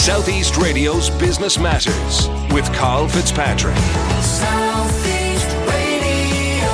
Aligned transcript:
Southeast 0.00 0.56
Radio's 0.56 1.10
Business 1.10 1.58
Matters 1.58 2.26
with 2.54 2.64
Carl 2.72 3.06
Fitzpatrick. 3.06 3.76
Southeast 4.22 5.46
Radio. 5.68 6.70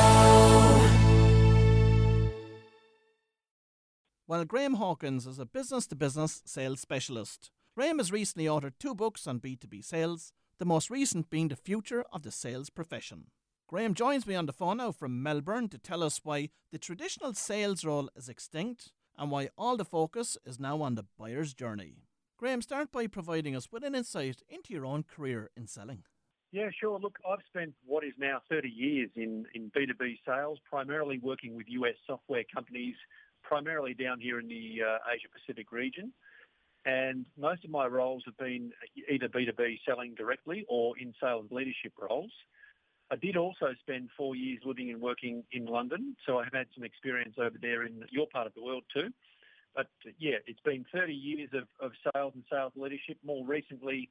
Well, 4.28 4.44
Graham 4.44 4.74
Hawkins 4.74 5.26
is 5.26 5.40
a 5.40 5.44
business 5.44 5.88
to 5.88 5.96
business 5.96 6.40
sales 6.46 6.80
specialist. 6.80 7.50
Graham 7.74 7.98
has 7.98 8.12
recently 8.12 8.46
authored 8.46 8.74
two 8.78 8.94
books 8.94 9.26
on 9.26 9.40
B2B 9.40 9.84
sales, 9.84 10.32
the 10.60 10.64
most 10.64 10.88
recent 10.88 11.28
being 11.28 11.48
The 11.48 11.56
Future 11.56 12.04
of 12.12 12.22
the 12.22 12.30
Sales 12.30 12.70
Profession. 12.70 13.32
Graham 13.66 13.94
joins 13.94 14.24
me 14.28 14.36
on 14.36 14.46
the 14.46 14.52
phone 14.52 14.76
now 14.76 14.92
from 14.92 15.20
Melbourne 15.20 15.68
to 15.70 15.78
tell 15.78 16.04
us 16.04 16.20
why 16.22 16.50
the 16.70 16.78
traditional 16.78 17.34
sales 17.34 17.84
role 17.84 18.08
is 18.14 18.28
extinct 18.28 18.92
and 19.18 19.32
why 19.32 19.48
all 19.58 19.76
the 19.76 19.84
focus 19.84 20.38
is 20.46 20.60
now 20.60 20.80
on 20.80 20.94
the 20.94 21.06
buyer's 21.18 21.54
journey. 21.54 22.05
Graham, 22.38 22.60
start 22.60 22.92
by 22.92 23.06
providing 23.06 23.56
us 23.56 23.72
with 23.72 23.82
an 23.82 23.94
insight 23.94 24.42
into 24.50 24.74
your 24.74 24.84
own 24.84 25.02
career 25.02 25.50
in 25.56 25.66
selling. 25.66 26.02
Yeah, 26.52 26.68
sure. 26.78 26.98
Look, 26.98 27.18
I've 27.26 27.44
spent 27.46 27.72
what 27.86 28.04
is 28.04 28.12
now 28.18 28.42
30 28.50 28.68
years 28.68 29.08
in, 29.16 29.46
in 29.54 29.70
B2B 29.70 30.18
sales, 30.26 30.58
primarily 30.68 31.18
working 31.18 31.56
with 31.56 31.66
US 31.68 31.94
software 32.06 32.44
companies, 32.54 32.94
primarily 33.42 33.94
down 33.94 34.20
here 34.20 34.38
in 34.38 34.48
the 34.48 34.80
uh, 34.86 34.98
Asia 35.10 35.28
Pacific 35.32 35.72
region. 35.72 36.12
And 36.84 37.24
most 37.38 37.64
of 37.64 37.70
my 37.70 37.86
roles 37.86 38.22
have 38.26 38.36
been 38.36 38.70
either 39.10 39.28
B2B 39.28 39.78
selling 39.88 40.14
directly 40.14 40.66
or 40.68 40.96
in 40.98 41.14
sales 41.18 41.46
leadership 41.50 41.94
roles. 41.98 42.32
I 43.10 43.16
did 43.16 43.38
also 43.38 43.68
spend 43.80 44.10
four 44.14 44.36
years 44.36 44.60
living 44.64 44.90
and 44.90 45.00
working 45.00 45.42
in 45.52 45.64
London, 45.64 46.16
so 46.26 46.38
I 46.38 46.44
have 46.44 46.52
had 46.52 46.66
some 46.74 46.84
experience 46.84 47.36
over 47.38 47.56
there 47.60 47.84
in 47.84 48.04
your 48.10 48.26
part 48.30 48.46
of 48.46 48.54
the 48.54 48.62
world 48.62 48.84
too. 48.92 49.08
But 49.76 49.88
yeah, 50.18 50.36
it's 50.46 50.60
been 50.60 50.86
30 50.92 51.12
years 51.12 51.50
of, 51.52 51.68
of 51.80 51.92
sales 52.12 52.32
and 52.34 52.42
sales 52.50 52.72
leadership, 52.74 53.18
more 53.22 53.44
recently 53.46 54.08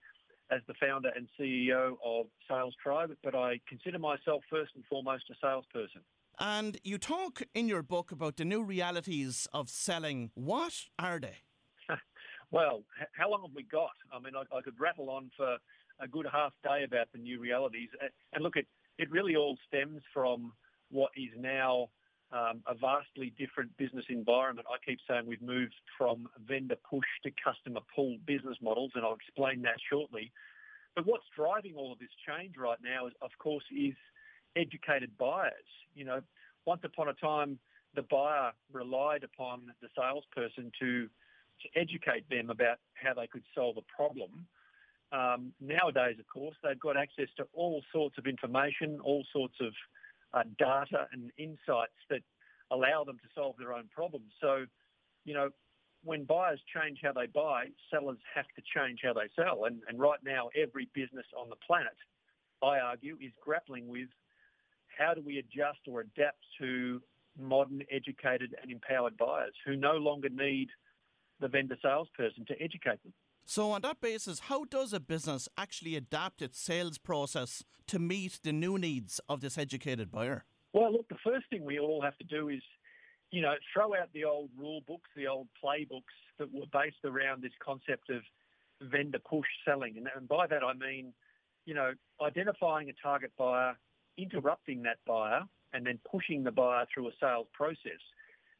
as 0.51 0.61
the 0.67 0.75
founder 0.79 1.09
and 1.15 1.27
CEO 1.39 1.95
of 2.05 2.27
Sales 2.47 2.75
Tribe, 2.81 3.09
but 3.23 3.33
I 3.33 3.59
consider 3.67 3.97
myself 3.97 4.43
first 4.49 4.73
and 4.75 4.85
foremost 4.85 5.23
a 5.31 5.33
salesperson. 5.41 6.01
And 6.39 6.77
you 6.83 6.97
talk 6.97 7.41
in 7.55 7.67
your 7.67 7.81
book 7.81 8.11
about 8.11 8.37
the 8.37 8.45
new 8.45 8.61
realities 8.61 9.47
of 9.53 9.69
selling. 9.69 10.31
What 10.35 10.73
are 10.99 11.19
they? 11.19 11.37
well, 12.51 12.83
h- 13.01 13.07
how 13.13 13.31
long 13.31 13.41
have 13.47 13.55
we 13.55 13.63
got? 13.63 13.91
I 14.13 14.19
mean, 14.19 14.33
I, 14.35 14.55
I 14.55 14.61
could 14.61 14.79
rattle 14.79 15.09
on 15.09 15.31
for 15.35 15.57
a 15.99 16.07
good 16.07 16.27
half 16.31 16.53
day 16.63 16.83
about 16.83 17.07
the 17.13 17.19
new 17.19 17.39
realities. 17.39 17.89
And 18.33 18.43
look, 18.43 18.57
it, 18.57 18.67
it 18.99 19.09
really 19.09 19.35
all 19.35 19.57
stems 19.67 20.01
from 20.13 20.51
what 20.91 21.11
is 21.15 21.31
now 21.37 21.89
um, 22.31 22.61
a 22.67 22.73
vastly 22.73 23.33
different 23.37 23.75
business 23.77 24.05
environment. 24.09 24.67
I 24.69 24.77
keep 24.85 24.99
saying 25.07 25.25
we've 25.25 25.41
moved 25.41 25.75
from 25.97 26.27
vendor 26.47 26.75
push 26.89 27.07
to 27.23 27.31
customer 27.43 27.81
pull 27.95 28.17
business 28.25 28.57
models, 28.61 28.91
and 28.95 29.05
I'll 29.05 29.15
explain 29.15 29.61
that 29.63 29.77
shortly. 29.89 30.31
But 30.95 31.05
what's 31.05 31.25
driving 31.35 31.75
all 31.75 31.91
of 31.91 31.99
this 31.99 32.09
change 32.27 32.55
right 32.57 32.79
now, 32.83 33.07
is, 33.07 33.13
of 33.21 33.31
course, 33.39 33.63
is 33.71 33.95
educated 34.55 35.17
buyers. 35.17 35.51
You 35.93 36.05
know, 36.05 36.21
once 36.65 36.81
upon 36.83 37.09
a 37.09 37.13
time, 37.13 37.59
the 37.95 38.03
buyer 38.03 38.51
relied 38.71 39.23
upon 39.23 39.71
the 39.81 39.87
salesperson 39.95 40.71
to 40.79 41.07
to 41.61 41.79
educate 41.79 42.29
them 42.29 42.49
about 42.49 42.79
how 42.95 43.13
they 43.13 43.27
could 43.27 43.43
solve 43.55 43.77
a 43.77 43.81
problem. 43.95 44.45
Um, 45.13 45.53
nowadays, 45.61 46.17
of 46.19 46.27
course, 46.27 46.55
they've 46.61 46.79
got 46.79 46.97
access 46.97 47.29
to 47.37 47.47
all 47.53 47.81
sorts 47.93 48.17
of 48.17 48.25
information, 48.25 48.99
all 49.01 49.23
sorts 49.31 49.55
of 49.61 49.71
uh, 50.35 50.43
data 50.59 51.07
and 51.11 51.31
insights 51.37 51.97
that 52.09 52.21
allow 52.71 53.03
them 53.03 53.17
to 53.17 53.29
solve 53.33 53.55
their 53.57 53.73
own 53.73 53.87
problems. 53.93 54.31
So, 54.41 54.65
you 55.23 55.33
know, 55.33 55.49
when 56.03 56.25
buyers 56.25 56.59
change 56.75 56.99
how 57.01 57.13
they 57.13 57.25
buy, 57.25 57.67
sellers 57.91 58.19
have 58.35 58.45
to 58.55 58.61
change 58.75 58.99
how 59.03 59.13
they 59.13 59.29
sell. 59.35 59.65
And, 59.65 59.81
and 59.87 59.99
right 59.99 60.19
now, 60.23 60.49
every 60.55 60.89
business 60.93 61.25
on 61.39 61.49
the 61.49 61.55
planet, 61.65 61.97
I 62.61 62.79
argue, 62.79 63.17
is 63.21 63.31
grappling 63.41 63.87
with 63.87 64.09
how 64.97 65.13
do 65.13 65.21
we 65.21 65.39
adjust 65.39 65.79
or 65.87 66.01
adapt 66.01 66.39
to 66.59 67.01
modern, 67.39 67.81
educated 67.91 68.55
and 68.61 68.71
empowered 68.71 69.17
buyers 69.17 69.53
who 69.65 69.75
no 69.75 69.93
longer 69.93 70.29
need 70.29 70.69
the 71.39 71.47
vendor 71.47 71.77
salesperson 71.81 72.45
to 72.45 72.61
educate 72.61 73.01
them. 73.03 73.13
So, 73.47 73.71
on 73.71 73.81
that 73.81 74.01
basis, 74.01 74.39
how 74.39 74.65
does 74.65 74.91
a 74.91 74.99
business 74.99 75.47
actually 75.55 75.95
adapt 75.95 76.41
its 76.41 76.59
sales 76.59 76.97
process 76.97 77.63
to 77.87 77.99
meet 77.99 78.39
the 78.41 78.51
new 78.51 78.79
needs 78.79 79.21
of 79.29 79.41
this 79.41 79.55
educated 79.55 80.11
buyer? 80.11 80.45
Well, 80.73 80.91
look, 80.91 81.07
the 81.09 81.17
first 81.23 81.45
thing 81.51 81.63
we 81.63 81.77
all 81.77 82.01
have 82.01 82.17
to 82.17 82.23
do 82.23 82.49
is, 82.49 82.63
you 83.29 83.43
know, 83.43 83.53
throw 83.71 83.93
out 83.93 84.09
the 84.13 84.23
old 84.23 84.49
rule 84.57 84.81
books, 84.87 85.09
the 85.15 85.27
old 85.27 85.47
playbooks 85.63 86.15
that 86.39 86.51
were 86.51 86.65
based 86.73 87.05
around 87.05 87.43
this 87.43 87.53
concept 87.63 88.09
of 88.09 88.23
vendor 88.81 89.19
push 89.19 89.47
selling. 89.63 89.95
And, 89.97 90.07
and 90.15 90.27
by 90.27 90.47
that 90.47 90.63
I 90.63 90.73
mean, 90.73 91.13
you 91.65 91.75
know, 91.75 91.93
identifying 92.21 92.89
a 92.89 92.93
target 93.01 93.31
buyer, 93.37 93.77
interrupting 94.17 94.81
that 94.83 94.97
buyer, 95.05 95.41
and 95.71 95.85
then 95.85 95.99
pushing 96.09 96.43
the 96.43 96.51
buyer 96.51 96.85
through 96.91 97.09
a 97.09 97.11
sales 97.21 97.47
process. 97.53 98.01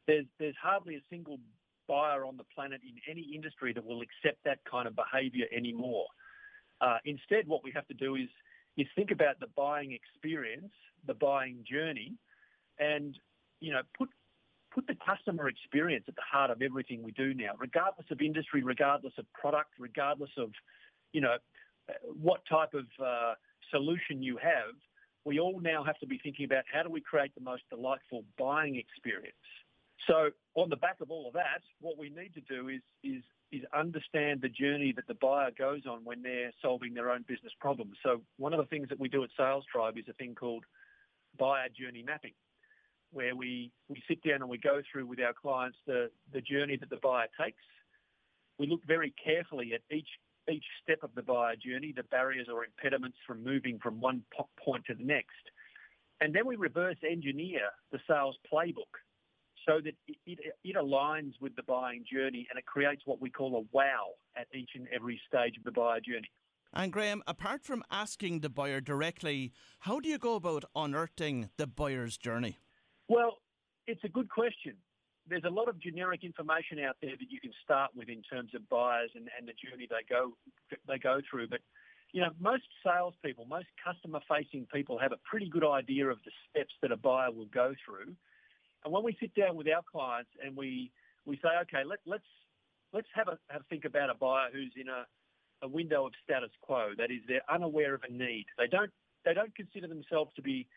There's, 0.06 0.26
there's 0.40 0.56
hardly 0.62 0.96
a 0.96 1.02
single 1.10 1.40
buyer 1.88 2.26
on 2.26 2.38
the 2.38 2.44
planet 2.56 2.82
in 2.84 2.96
any 3.10 3.32
industry 3.34 3.74
that 3.74 3.86
will 3.86 4.02
accept 4.02 4.44
that 4.44 4.60
kind 4.70 4.88
of 4.88 4.96
behaviour 4.96 5.46
anymore. 5.56 6.06
Uh, 6.82 6.98
instead, 7.06 7.48
what 7.48 7.64
we 7.64 7.72
have 7.72 7.88
to 7.88 7.94
do 7.94 8.16
is 8.16 8.30
is 8.78 8.88
think 8.96 9.12
about 9.12 9.40
the 9.40 9.48
buying 9.56 9.94
experience, 9.94 10.74
the 11.08 11.14
buying 11.14 11.64
journey, 11.70 12.14
and 12.80 13.18
you 13.62 13.72
know 13.72 13.82
put 13.98 14.10
put 14.74 14.86
the 14.88 14.96
customer 15.06 15.48
experience 15.48 16.04
at 16.08 16.16
the 16.16 16.22
heart 16.30 16.52
of 16.52 16.62
everything 16.62 17.02
we 17.02 17.14
do 17.14 17.34
now, 17.34 17.52
regardless 17.58 18.06
of 18.12 18.20
industry, 18.22 18.62
regardless 18.62 19.14
of 19.18 19.26
product, 19.34 19.70
regardless 19.80 20.32
of 20.38 20.52
you 21.14 21.22
know 21.22 21.38
what 22.22 22.42
type 22.50 22.74
of 22.74 22.86
uh, 23.04 23.34
solution 23.72 24.22
you 24.22 24.38
have. 24.38 24.76
We 25.24 25.40
all 25.40 25.60
now 25.60 25.84
have 25.84 25.98
to 26.00 26.06
be 26.06 26.20
thinking 26.22 26.46
about 26.46 26.66
how 26.72 26.84
do 26.84 26.90
we 26.90 27.02
create 27.02 27.34
the 27.34 27.42
most 27.42 27.64
delightful 27.72 28.26
buying 28.38 28.76
experience. 28.76 29.34
So 30.08 30.30
on 30.56 30.70
the 30.70 30.76
back 30.76 30.98
of 31.02 31.10
all 31.10 31.28
of 31.28 31.34
that, 31.34 31.62
what 31.80 31.98
we 31.98 32.10
need 32.10 32.34
to 32.34 32.42
do 32.42 32.70
is, 32.70 32.82
is, 33.04 33.24
is 33.52 33.62
understand 33.74 34.42
the 34.42 34.50
journey 34.50 34.94
that 34.96 35.08
the 35.08 35.16
buyer 35.16 35.52
goes 35.58 35.82
on 35.90 36.04
when 36.04 36.22
they're 36.22 36.52
solving 36.62 36.94
their 36.94 37.12
own 37.12 37.24
business 37.28 37.54
problems. 37.60 37.98
So 38.04 38.22
one 38.38 38.54
of 38.54 38.60
the 38.60 38.66
things 38.66 38.90
that 38.90 39.00
we 39.00 39.10
do 39.10 39.24
at 39.24 39.30
Sales 39.38 39.66
Tribe 39.72 39.98
is 39.98 40.06
a 40.10 40.14
thing 40.14 40.36
called 40.36 40.64
buyer 41.40 41.68
journey 41.70 42.04
mapping, 42.04 42.34
where 43.12 43.36
we, 43.36 43.72
we 43.88 44.02
sit 44.08 44.22
down 44.24 44.42
and 44.42 44.50
we 44.50 44.58
go 44.58 44.82
through 44.92 45.08
with 45.08 45.20
our 45.20 45.34
clients 45.34 45.78
the, 45.88 46.10
the 46.34 46.42
journey 46.42 46.78
that 46.78 46.90
the 46.90 47.00
buyer 47.02 47.28
takes. 47.42 47.64
We 48.60 48.68
look 48.68 48.82
very 48.86 49.14
carefully 49.24 49.74
at 49.74 49.82
each 49.96 50.08
each 50.52 50.66
step 50.84 51.00
of 51.02 51.10
the 51.16 51.24
buyer 51.24 51.56
journey, 51.56 51.92
the 51.96 52.04
barriers 52.04 52.48
or 52.54 52.66
impediments 52.66 53.18
from 53.26 53.44
moving 53.44 53.80
from 53.82 54.00
one 54.00 54.22
point 54.64 54.86
to 54.86 54.94
the 54.94 55.04
next. 55.04 55.32
And 56.22 56.34
then 56.34 56.46
we 56.46 56.56
reverse 56.56 56.98
engineer 57.04 57.62
the 57.92 58.00
sales 58.08 58.38
playbook 58.52 58.94
so 59.66 59.80
that 59.84 59.94
it, 60.08 60.18
it, 60.26 60.40
it, 60.64 60.76
aligns 60.76 61.34
with 61.42 61.56
the 61.56 61.64
buying 61.64 62.04
journey 62.12 62.48
and 62.50 62.60
it 62.60 62.66
creates 62.66 63.02
what 63.06 63.22
we 63.22 63.30
call 63.30 63.56
a 63.58 63.64
wow 63.76 64.14
at 64.38 64.48
each 64.54 64.72
and 64.76 64.88
every 64.94 65.20
stage 65.28 65.58
of 65.58 65.64
the 65.64 65.72
buyer 65.72 66.00
journey. 66.00 66.30
And 66.74 66.92
Graham, 66.92 67.24
apart 67.26 67.64
from 67.64 67.84
asking 67.90 68.42
the 68.42 68.50
buyer 68.50 68.82
directly, 68.82 69.54
how 69.80 70.00
do 70.00 70.10
you 70.10 70.18
go 70.18 70.36
about 70.36 70.66
unearthing 70.76 71.50
the 71.58 71.68
buyer's 71.68 72.18
journey? 72.18 72.60
Well, 73.08 73.38
it's 73.88 74.04
a 74.04 74.10
good 74.10 74.30
question. 74.30 74.74
There's 75.28 75.46
a 75.46 75.50
lot 75.50 75.70
of 75.70 75.80
generic 75.80 76.24
information 76.24 76.80
out 76.80 76.98
there 77.02 77.14
that 77.18 77.32
you 77.32 77.40
can 77.40 77.52
start 77.64 77.92
with 77.96 78.10
in 78.10 78.22
terms 78.22 78.52
of 78.54 78.68
buyers 78.70 79.12
and, 79.16 79.30
and 79.38 79.48
the 79.48 79.54
journey 79.54 79.88
they 79.90 80.06
go 80.08 80.34
they 80.88 81.00
go 81.00 81.22
through. 81.30 81.48
But 81.48 81.62
you 82.12 82.22
know, 82.22 82.30
most 82.40 82.64
salespeople, 82.84 83.46
most 83.46 83.68
customer-facing 83.84 84.68
people 84.72 85.00
have 85.00 85.12
a 85.12 85.20
pretty 85.30 85.50
good 85.50 85.66
idea 85.66 86.08
of 86.08 86.20
the 86.24 86.32
steps 86.50 86.74
that 86.82 86.92
a 86.92 86.98
buyer 86.98 87.32
will 87.32 87.48
go 87.48 87.74
through 87.86 88.16
and 88.86 88.94
when 88.94 89.04
we 89.04 89.18
sit 89.20 89.34
down 89.34 89.56
with 89.56 89.68
our 89.68 89.82
clients 89.92 90.30
and 90.44 90.56
we, 90.56 90.92
we 91.26 91.38
say, 91.38 91.50
okay, 91.64 91.84
let, 91.84 92.00
let's, 92.06 92.24
let's 92.94 93.08
have 93.16 93.28
a, 93.28 93.38
have 93.50 93.62
a 93.62 93.64
think 93.66 93.84
about 93.84 94.12
a 94.12 94.14
buyer 94.14 94.50
who's 94.54 94.72
in 94.80 94.88
a, 94.88 95.06
a 95.66 95.68
window 95.68 96.06
of 96.06 96.14
status 96.24 96.52
quo. 96.62 96.92
That 96.96 97.10
is, 97.10 97.22
they're 97.28 97.42
unaware 97.52 97.96
of 97.96 98.02
a 98.08 98.14
need. 98.14 98.46
They 98.60 98.68
don't, 98.68 98.92
they 99.26 99.34
don't 99.34 99.54
consider 99.56 99.88
themselves 99.88 100.32
to 100.36 100.44
be 100.44 100.68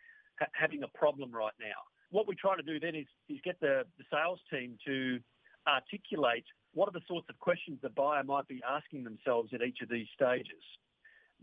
ha- 0.41 0.49
having 0.53 0.83
a 0.83 0.89
problem 0.99 1.31
right 1.31 1.53
now. 1.61 1.77
What 2.11 2.27
we 2.27 2.35
try 2.35 2.57
to 2.57 2.63
do 2.63 2.81
then 2.81 2.95
is, 2.95 3.07
is 3.29 3.39
get 3.45 3.61
the, 3.61 3.85
the 3.99 4.05
sales 4.11 4.41
team 4.51 4.79
to 4.87 5.21
articulate 5.69 6.45
what 6.73 6.89
are 6.89 6.93
the 6.93 7.05
sorts 7.07 7.27
of 7.29 7.39
questions 7.39 7.79
the 7.83 7.91
buyer 7.91 8.25
might 8.25 8.49
be 8.49 8.63
asking 8.67 9.05
themselves 9.05 9.53
at 9.53 9.61
each 9.61 9.79
of 9.83 9.91
these 9.91 10.07
stages. 10.15 10.65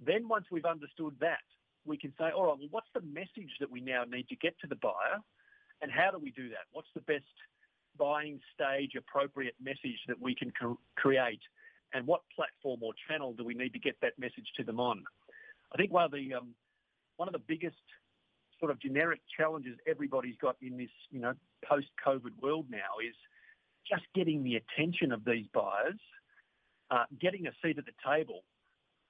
Then 0.03 0.27
once 0.27 0.45
we've 0.51 0.65
understood 0.65 1.13
that, 1.21 1.45
we 1.85 1.97
can 1.97 2.11
say, 2.17 2.31
all 2.35 2.47
right, 2.47 2.57
well, 2.57 2.67
what's 2.71 2.89
the 2.95 3.01
message 3.01 3.53
that 3.59 3.69
we 3.69 3.81
now 3.81 4.03
need 4.03 4.27
to 4.29 4.35
get 4.35 4.57
to 4.61 4.67
the 4.67 4.75
buyer 4.75 5.21
and 5.81 5.91
how 5.91 6.11
do 6.11 6.17
we 6.17 6.31
do 6.31 6.49
that? 6.49 6.65
What's 6.71 6.87
the 6.93 7.01
best 7.01 7.23
buying 7.97 8.39
stage 8.53 8.91
appropriate 8.97 9.55
message 9.61 9.99
that 10.07 10.21
we 10.21 10.35
can 10.35 10.51
create? 10.95 11.41
And 11.93 12.05
what 12.07 12.21
platform 12.35 12.81
or 12.83 12.93
channel 13.07 13.33
do 13.33 13.43
we 13.43 13.53
need 13.53 13.73
to 13.73 13.79
get 13.79 13.95
that 14.01 14.17
message 14.19 14.47
to 14.57 14.63
them 14.63 14.79
on? 14.79 15.03
I 15.73 15.77
think 15.77 15.91
one 15.91 16.03
of 16.03 16.11
the 16.11 16.33
um, 16.33 16.49
one 17.17 17.29
of 17.29 17.33
the 17.33 17.39
biggest 17.39 17.75
sort 18.59 18.71
of 18.71 18.79
generic 18.79 19.21
challenges 19.37 19.77
everybody's 19.87 20.35
got 20.41 20.55
in 20.61 20.77
this, 20.77 20.89
you 21.11 21.19
know, 21.19 21.33
post-COVID 21.67 22.41
world 22.41 22.65
now 22.69 22.99
is 23.05 23.15
just 23.89 24.03
getting 24.13 24.43
the 24.43 24.55
attention 24.55 25.11
of 25.11 25.23
these 25.25 25.45
buyers 25.53 25.99
uh, 26.91 27.05
getting 27.19 27.47
a 27.47 27.51
seat 27.63 27.77
at 27.77 27.85
the 27.85 27.91
table, 28.05 28.43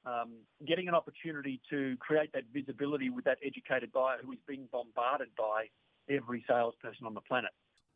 um, 0.05 0.33
getting 0.65 0.87
an 0.87 0.95
opportunity 0.95 1.59
to 1.69 1.95
create 1.99 2.31
that 2.33 2.43
visibility 2.53 3.09
with 3.09 3.25
that 3.25 3.37
educated 3.45 3.91
buyer 3.91 4.17
who 4.23 4.31
is 4.31 4.39
being 4.47 4.67
bombarded 4.71 5.29
by 5.37 5.65
every 6.09 6.43
salesperson 6.47 7.05
on 7.05 7.13
the 7.13 7.21
planet. 7.21 7.51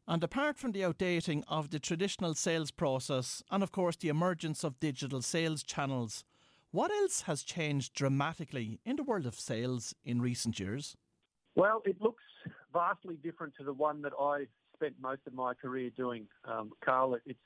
And 0.07 0.23
apart 0.23 0.57
from 0.57 0.71
the 0.71 0.81
outdating 0.81 1.43
of 1.47 1.69
the 1.69 1.79
traditional 1.79 2.33
sales 2.33 2.71
process 2.71 3.43
and, 3.51 3.61
of 3.61 3.71
course, 3.71 3.95
the 3.95 4.09
emergence 4.09 4.63
of 4.63 4.79
digital 4.79 5.21
sales 5.21 5.61
channels, 5.61 6.23
what 6.71 6.91
else 6.91 7.21
has 7.21 7.43
changed 7.43 7.93
dramatically 7.93 8.79
in 8.85 8.95
the 8.95 9.03
world 9.03 9.25
of 9.25 9.39
sales 9.39 9.93
in 10.03 10.21
recent 10.21 10.59
years? 10.59 10.95
Well, 11.55 11.81
it 11.85 12.01
looks 12.01 12.23
vastly 12.73 13.17
different 13.21 13.53
to 13.57 13.63
the 13.63 13.73
one 13.73 14.01
that 14.01 14.13
I 14.19 14.45
spent 14.75 14.95
most 15.01 15.21
of 15.27 15.33
my 15.33 15.53
career 15.53 15.89
doing, 15.95 16.27
um, 16.45 16.71
Carl. 16.83 17.17
It's 17.25 17.39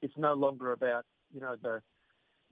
it's 0.00 0.14
no 0.16 0.34
longer 0.34 0.72
about 0.72 1.04
you 1.32 1.40
know 1.40 1.56
the 1.62 1.80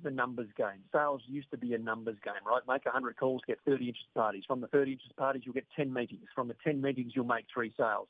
the 0.02 0.10
numbers 0.10 0.48
game. 0.56 0.84
Sales 0.92 1.22
used 1.26 1.50
to 1.50 1.58
be 1.58 1.74
a 1.74 1.78
numbers 1.78 2.16
game, 2.24 2.34
right? 2.46 2.62
Make 2.68 2.84
100 2.84 3.16
calls, 3.16 3.42
get 3.46 3.58
30 3.66 3.88
interest 3.88 4.14
parties. 4.14 4.44
From 4.46 4.60
the 4.60 4.68
30 4.68 4.92
interest 4.92 5.16
parties, 5.16 5.42
you'll 5.44 5.54
get 5.54 5.66
10 5.76 5.92
meetings. 5.92 6.26
From 6.34 6.48
the 6.48 6.56
10 6.64 6.80
meetings, 6.80 7.12
you'll 7.14 7.24
make 7.24 7.46
three 7.52 7.72
sales. 7.76 8.08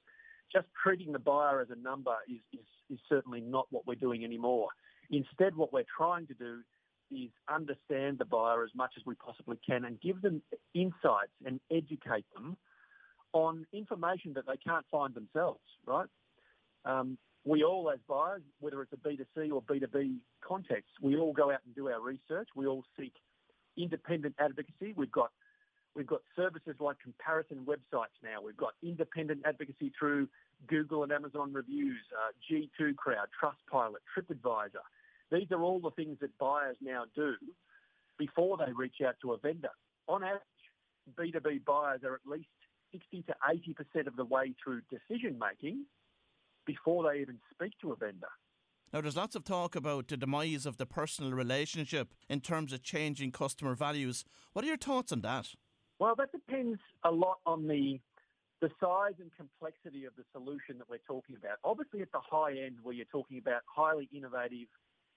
Just 0.52 0.66
treating 0.82 1.12
the 1.12 1.18
buyer 1.18 1.60
as 1.60 1.68
a 1.70 1.76
number 1.76 2.14
is, 2.28 2.40
is, 2.52 2.66
is 2.90 2.98
certainly 3.08 3.40
not 3.40 3.66
what 3.70 3.86
we're 3.86 3.94
doing 3.94 4.24
anymore. 4.24 4.68
Instead, 5.10 5.56
what 5.56 5.72
we're 5.72 5.84
trying 5.96 6.26
to 6.26 6.34
do 6.34 6.60
is 7.10 7.30
understand 7.52 8.18
the 8.18 8.24
buyer 8.24 8.64
as 8.64 8.70
much 8.74 8.92
as 8.96 9.04
we 9.04 9.14
possibly 9.16 9.58
can 9.66 9.84
and 9.84 10.00
give 10.00 10.22
them 10.22 10.42
insights 10.74 11.34
and 11.44 11.60
educate 11.70 12.26
them 12.34 12.56
on 13.32 13.66
information 13.72 14.32
that 14.34 14.46
they 14.46 14.56
can't 14.56 14.84
find 14.90 15.14
themselves, 15.14 15.60
right? 15.86 16.06
Um, 16.84 17.18
we 17.44 17.64
all, 17.64 17.90
as 17.90 17.98
buyers, 18.08 18.42
whether 18.60 18.82
it's 18.82 18.92
a 18.92 18.96
B2C 18.96 19.50
or 19.52 19.62
B2B 19.62 20.16
context, 20.46 20.90
we 21.00 21.16
all 21.16 21.32
go 21.32 21.50
out 21.50 21.60
and 21.64 21.74
do 21.74 21.88
our 21.88 22.00
research. 22.00 22.48
We 22.54 22.66
all 22.66 22.84
seek 22.98 23.14
independent 23.76 24.34
advocacy. 24.38 24.92
We've 24.94 25.10
got 25.10 25.30
we've 25.96 26.06
got 26.06 26.20
services 26.36 26.76
like 26.78 26.98
comparison 27.00 27.66
websites 27.66 28.16
now. 28.22 28.42
We've 28.44 28.56
got 28.56 28.74
independent 28.82 29.40
advocacy 29.44 29.92
through 29.98 30.28
Google 30.68 31.02
and 31.02 31.12
Amazon 31.12 31.52
reviews, 31.52 31.98
uh, 32.14 32.32
G2 32.50 32.94
Crowd, 32.96 33.28
Trustpilot, 33.42 34.00
TripAdvisor. 34.16 34.84
These 35.32 35.50
are 35.50 35.62
all 35.62 35.80
the 35.80 35.90
things 35.90 36.18
that 36.20 36.36
buyers 36.38 36.76
now 36.80 37.04
do 37.16 37.34
before 38.18 38.58
they 38.58 38.72
reach 38.72 38.96
out 39.06 39.14
to 39.22 39.32
a 39.32 39.38
vendor. 39.38 39.70
On 40.08 40.22
average, 40.22 40.42
B2B 41.18 41.64
buyers 41.64 42.00
are 42.04 42.14
at 42.14 42.20
least 42.30 42.48
60 42.92 43.22
to 43.22 43.34
80% 43.96 44.06
of 44.06 44.16
the 44.16 44.24
way 44.24 44.54
through 44.62 44.82
decision 44.90 45.38
making 45.38 45.84
before 46.66 47.10
they 47.10 47.20
even 47.20 47.38
speak 47.52 47.72
to 47.82 47.92
a 47.92 47.96
vendor. 47.96 48.28
Now, 48.92 49.00
there's 49.00 49.16
lots 49.16 49.36
of 49.36 49.44
talk 49.44 49.76
about 49.76 50.08
the 50.08 50.16
demise 50.16 50.66
of 50.66 50.76
the 50.76 50.86
personal 50.86 51.32
relationship 51.32 52.12
in 52.28 52.40
terms 52.40 52.72
of 52.72 52.82
changing 52.82 53.30
customer 53.30 53.74
values. 53.74 54.24
What 54.52 54.64
are 54.64 54.68
your 54.68 54.76
thoughts 54.76 55.12
on 55.12 55.20
that? 55.20 55.54
Well, 56.00 56.14
that 56.16 56.32
depends 56.32 56.80
a 57.04 57.10
lot 57.10 57.38
on 57.46 57.68
the 57.68 58.00
the 58.60 58.70
size 58.78 59.14
and 59.18 59.30
complexity 59.38 60.04
of 60.04 60.12
the 60.16 60.24
solution 60.32 60.76
that 60.76 60.88
we're 60.90 60.98
talking 61.06 61.34
about. 61.34 61.56
Obviously, 61.64 62.02
at 62.02 62.12
the 62.12 62.20
high 62.20 62.50
end, 62.50 62.76
where 62.82 62.94
you're 62.94 63.06
talking 63.06 63.38
about 63.38 63.62
highly 63.64 64.06
innovative, 64.14 64.68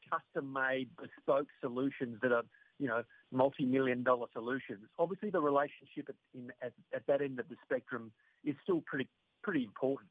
custom-made, 0.10 0.89
bespoke 0.96 1.48
solutions 1.60 2.19
that 2.22 2.31
are, 2.31 2.44
you 2.80 2.88
know, 2.88 3.04
multi-million 3.34 4.01
dollar 4.01 4.28
solutions. 4.31 4.86
Obviously, 4.98 5.30
the 5.30 5.42
relationship 5.42 6.07
at, 6.07 6.16
in, 6.34 6.51
at, 6.62 6.72
at 6.96 7.06
that 7.07 7.22
end 7.22 7.38
of 7.38 7.50
the 7.50 7.57
spectrum 7.66 8.13
is 8.46 8.56
still 8.63 8.81
pretty 8.86 9.10
pretty 9.44 9.66
important. 9.66 10.10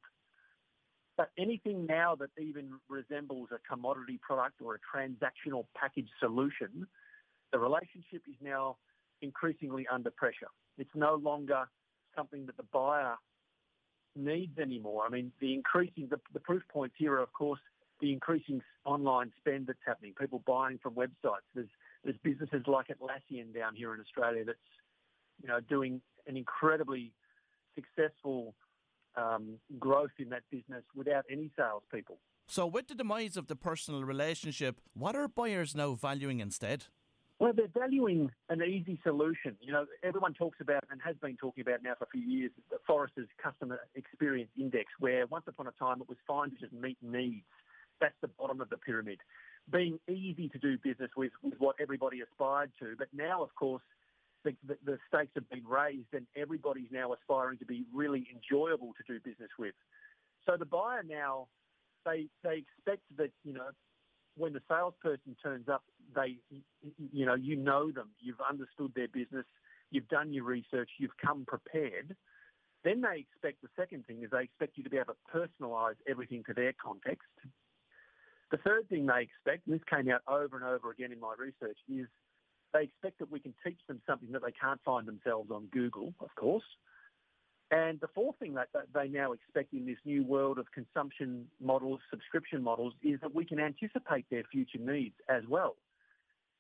Anything 1.39 1.87
now 1.87 2.15
that 2.17 2.31
even 2.41 2.71
resembles 2.89 3.49
a 3.53 3.59
commodity 3.69 4.19
product 4.23 4.61
or 4.63 4.75
a 4.75 4.79
transactional 4.79 5.67
package 5.77 6.09
solution, 6.21 6.87
the 7.53 7.59
relationship 7.59 8.23
is 8.29 8.37
now 8.41 8.77
increasingly 9.21 9.87
under 9.93 10.11
pressure. 10.11 10.49
It's 10.79 10.91
no 10.95 11.15
longer 11.15 11.65
something 12.17 12.47
that 12.47 12.57
the 12.57 12.65
buyer 12.73 13.17
needs 14.17 14.59
anymore. 14.59 15.05
I 15.07 15.11
mean, 15.11 15.33
the 15.41 15.55
increasing, 15.55 16.09
the, 16.11 16.19
the 16.33 16.41
proof 16.41 16.63
points 16.73 16.95
here 16.99 17.15
are, 17.15 17.23
of 17.23 17.33
course, 17.33 17.61
the 18.01 18.13
increasing 18.13 18.61
online 18.85 19.33
spend 19.39 19.69
that's 19.69 19.79
happening, 19.87 20.13
people 20.19 20.43
buying 20.47 20.79
from 20.83 20.95
websites. 20.95 21.47
There's, 21.55 21.69
there's 22.05 22.17
businesses 22.23 22.63
like 22.67 22.89
Atlassian 22.89 23.55
down 23.55 23.75
here 23.75 23.95
in 23.95 24.01
Australia 24.01 24.45
that's, 24.45 24.59
you 25.41 25.49
know, 25.49 25.61
doing 25.61 26.01
an 26.27 26.37
incredibly 26.37 27.13
successful 27.75 28.55
um, 29.17 29.59
growth 29.79 30.11
in 30.19 30.29
that 30.31 30.43
business 30.51 30.83
without 30.95 31.25
any 31.31 31.51
salespeople. 31.57 32.19
So, 32.47 32.67
with 32.67 32.89
the 32.89 32.95
demise 32.95 33.37
of 33.37 33.47
the 33.47 33.57
personal 33.57 34.05
relationship, 34.05 34.81
what 34.95 35.17
are 35.17 35.29
buyers 35.29 35.75
now 35.75 35.95
valuing 35.95 36.41
instead? 36.41 36.87
Well, 37.39 37.53
they're 37.53 37.67
valuing 37.75 38.31
an 38.51 38.63
easy 38.63 39.01
solution. 39.03 39.57
You 39.61 39.73
know, 39.73 39.87
everyone 40.05 40.33
talks 40.33 40.59
about 40.61 40.85
and 40.91 41.01
has 41.05 41.17
been 41.17 41.37
talking 41.37 41.63
about 41.63 41.83
now 41.83 41.95
for 41.99 42.05
a 42.05 42.09
few 42.09 42.21
years 42.21 42.53
the 42.71 42.77
Forrester's 42.87 43.27
Customer 43.43 43.81
Experience 43.95 44.51
Index, 44.57 44.87
where 45.01 45.27
once 45.27 45.45
upon 45.49 45.67
a 45.67 45.73
time 45.73 46.01
it 46.01 46.09
was 46.09 46.19
fine 46.27 46.51
to 46.51 46.57
just 46.57 46.73
meet 46.73 46.99
needs. 47.03 47.47
That's 48.01 48.15
the 48.21 48.29
bottom 48.29 48.61
of 48.61 48.71
the 48.71 48.77
pyramid. 48.77 49.19
Being 49.73 49.99
easy 50.09 50.49
to 50.51 50.59
do 50.59 50.79
business 50.79 51.11
with 51.17 51.33
was 51.43 51.55
what 51.59 51.77
everybody 51.81 52.21
aspired 52.21 52.71
to. 52.81 52.95
But 52.97 53.09
now, 53.13 53.43
of 53.43 53.55
course, 53.57 53.83
the, 54.45 54.55
the, 54.85 54.99
stakes 55.09 55.33
have 55.35 55.49
been 55.51 55.65
raised 55.65 56.13
and 56.13 56.27
everybody's 56.37 56.91
now 56.91 57.13
aspiring 57.13 57.59
to 57.59 57.67
be 57.67 57.85
really 57.93 58.27
enjoyable 58.35 58.93
to 58.97 59.13
do 59.13 59.21
business 59.21 59.51
with. 59.59 59.75
So 60.47 60.57
the 60.57 60.67
buyer 60.67 61.03
now, 61.09 61.49
they, 62.05 62.27
they 62.43 62.65
expect 62.65 63.03
that, 63.17 63.31
you 63.45 63.53
know, 63.53 63.69
when 64.37 64.53
the 64.53 64.63
salesperson 64.69 65.37
turns 65.43 65.69
up, 65.69 65.85
they, 66.15 66.39
you 67.13 67.27
know, 67.27 67.35
you 67.35 67.57
know 67.57 67.91
them, 67.91 68.11
you've 68.21 68.41
understood 68.49 68.93
their 68.95 69.09
business, 69.09 69.45
you've 69.91 70.09
done 70.09 70.33
your 70.33 70.45
research, 70.45 70.91
you've 70.99 71.17
come 71.25 71.45
prepared. 71.47 72.17
Then 72.83 73.03
they 73.03 73.21
expect 73.21 73.63
the 73.63 73.69
second 73.77 74.07
thing 74.07 74.23
is 74.23 74.31
they 74.31 74.45
expect 74.45 74.77
you 74.77 74.85
to 74.85 74.91
be 74.91 74.97
able 74.97 75.15
to 75.15 75.39
personalise 75.39 75.95
everything 76.09 76.43
to 76.49 76.55
their 76.55 76.73
context. 76.83 77.29
The 78.51 78.57
third 78.59 78.89
thing 78.89 79.07
they 79.07 79.23
expect, 79.23 79.67
and 79.67 79.75
this 79.75 79.85
came 79.89 80.11
out 80.11 80.23
over 80.27 80.57
and 80.57 80.65
over 80.65 80.91
again 80.91 81.13
in 81.13 81.21
my 81.21 81.35
research, 81.39 81.79
is 81.89 82.07
they 82.73 82.85
expect 82.85 83.19
that 83.19 83.31
we 83.31 83.41
can 83.41 83.55
teach 83.65 83.79
them 83.87 84.01
something 84.07 84.33
that 84.33 84.43
they 84.43 84.53
can't 84.53 84.81
find 84.85 85.07
themselves 85.07 85.51
on 85.51 85.67
Google, 85.73 86.15
of 86.21 86.35
course. 86.35 86.65
And 87.71 87.99
the 88.01 88.09
fourth 88.15 88.39
thing 88.39 88.55
that, 88.55 88.69
that 88.75 88.89
they 88.95 89.09
now 89.09 89.33
expect 89.33 89.73
in 89.73 89.87
this 89.87 89.97
new 90.05 90.25
world 90.25 90.59
of 90.59 90.67
consumption 90.73 91.47
models, 91.59 92.01
subscription 92.11 92.63
models, 92.63 92.93
is 93.03 93.19
that 93.21 93.35
we 93.35 93.47
can 93.47 93.59
anticipate 93.59 94.27
their 94.31 94.43
future 94.53 94.79
needs 94.79 95.15
as 95.29 95.43
well. 95.49 95.77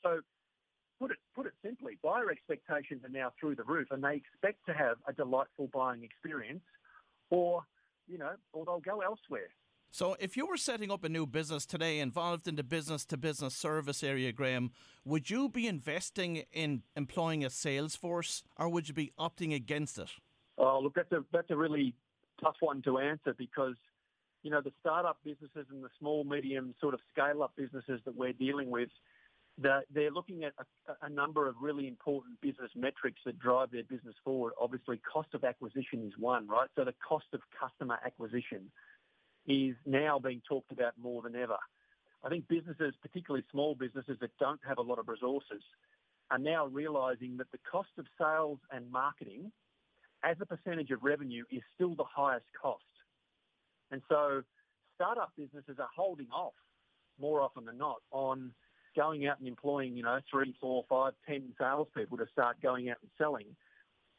So 0.03 0.20
put 0.99 1.11
it, 1.11 1.19
put 1.35 1.47
it 1.47 1.53
simply, 1.62 1.98
buyer 2.03 2.31
expectations 2.31 3.05
are 3.05 3.10
now 3.10 3.32
through 3.39 3.56
the 3.56 3.65
roof 3.65 3.89
and 3.91 4.03
they 4.03 4.15
expect 4.15 4.65
to 4.67 4.72
have 4.72 4.96
a 5.06 5.13
delightful 5.13 5.69
buying 5.72 6.03
experience 6.03 6.65
or, 7.29 7.63
you 8.08 8.17
know, 8.17 8.32
or 8.55 8.65
they'll 8.65 8.81
go 8.81 9.01
elsewhere. 9.01 9.51
So, 9.94 10.17
if 10.19 10.39
you 10.39 10.46
were 10.46 10.56
setting 10.56 10.91
up 10.91 11.05
a 11.05 11.08
new 11.11 11.27
business 11.27 11.67
today 11.67 11.99
involved 11.99 12.49
in 12.49 12.56
the 12.56 12.63
business 12.63 13.05
to 13.05 13.19
business 13.19 13.55
service 13.55 14.03
area, 14.03 14.32
Graham, 14.32 14.70
would 15.05 15.29
you 15.29 15.51
be 15.51 15.67
investing 15.67 16.44
in 16.51 16.82
employing 16.96 17.44
a 17.44 17.51
sales 17.51 17.94
force 17.94 18.43
or 18.56 18.70
would 18.70 18.89
you 18.89 18.94
be 18.94 19.13
opting 19.19 19.55
against 19.55 19.99
it? 19.99 20.08
Oh, 20.56 20.81
look, 20.82 20.94
that's 20.94 21.13
a, 21.13 21.22
that's 21.31 21.51
a 21.51 21.56
really 21.56 21.94
tough 22.43 22.56
one 22.61 22.81
to 22.84 23.01
answer 23.01 23.34
because, 23.37 23.75
you 24.43 24.51
know, 24.51 24.63
the 24.63 24.72
startup 24.81 25.19
businesses 25.25 25.67
and 25.70 25.84
the 25.84 25.91
small, 25.99 26.25
medium 26.25 26.75
sort 26.81 26.94
of 26.94 27.01
scale 27.13 27.43
up 27.43 27.53
businesses 27.55 28.01
that 28.06 28.17
we're 28.17 28.32
dealing 28.32 28.70
with, 28.70 28.89
they're, 29.58 30.11
looking 30.11 30.44
at 30.44 30.55
a, 30.89 31.05
a 31.05 31.11
number 31.11 31.46
of 31.46 31.56
really 31.61 31.87
important 31.87 32.41
business 32.41 32.70
metrics 32.75 33.20
that 33.27 33.39
drive 33.39 33.70
their 33.70 33.84
business 33.84 34.15
forward. 34.25 34.55
Obviously, 34.58 34.99
cost 35.01 35.29
of 35.34 35.44
acquisition 35.44 36.03
is 36.06 36.15
one, 36.19 36.49
right? 36.49 36.70
So 36.77 36.84
the 36.84 36.94
cost 37.06 37.27
of 37.34 37.41
customer 37.61 37.99
acquisition 38.06 38.70
is 39.46 39.75
now 39.87 40.19
being 40.19 40.41
talked 40.49 40.72
about 40.72 40.93
more 41.01 41.22
than 41.22 41.37
ever. 41.37 41.56
I 42.25 42.29
think 42.29 42.46
businesses, 42.49 42.94
particularly 43.03 43.44
small 43.51 43.75
businesses 43.75 44.17
that 44.20 44.31
don't 44.39 44.61
have 44.67 44.79
a 44.79 44.82
lot 44.82 44.99
of 44.99 45.08
resources, 45.08 45.63
are 46.31 46.39
now 46.39 46.67
realising 46.67 47.37
that 47.39 47.51
the 47.51 47.58
cost 47.70 47.91
of 47.99 48.06
sales 48.19 48.58
and 48.70 48.91
marketing 48.91 49.51
as 50.25 50.37
a 50.41 50.46
percentage 50.46 50.91
of 50.91 51.03
revenue 51.03 51.44
is 51.51 51.63
still 51.75 51.94
the 51.94 52.05
highest 52.05 52.46
cost. 52.61 52.84
And 53.91 54.01
so 54.08 54.43
startup 54.94 55.32
businesses 55.37 55.77
are 55.79 55.89
holding 55.94 56.29
off 56.31 56.55
more 57.20 57.43
often 57.43 57.65
than 57.65 57.77
not 57.77 57.96
on 58.11 58.53
going 58.96 59.27
out 59.27 59.39
and 59.39 59.49
employing, 59.49 59.96
you 59.96 60.03
know, 60.03 60.20
three, 60.31 60.55
four, 60.61 60.84
five, 60.89 61.13
ten 61.27 61.53
salespeople 61.58 62.19
to 62.19 62.27
start 62.32 62.56
going 62.63 62.89
out 62.89 62.99
and 63.03 63.11
selling. 63.19 63.46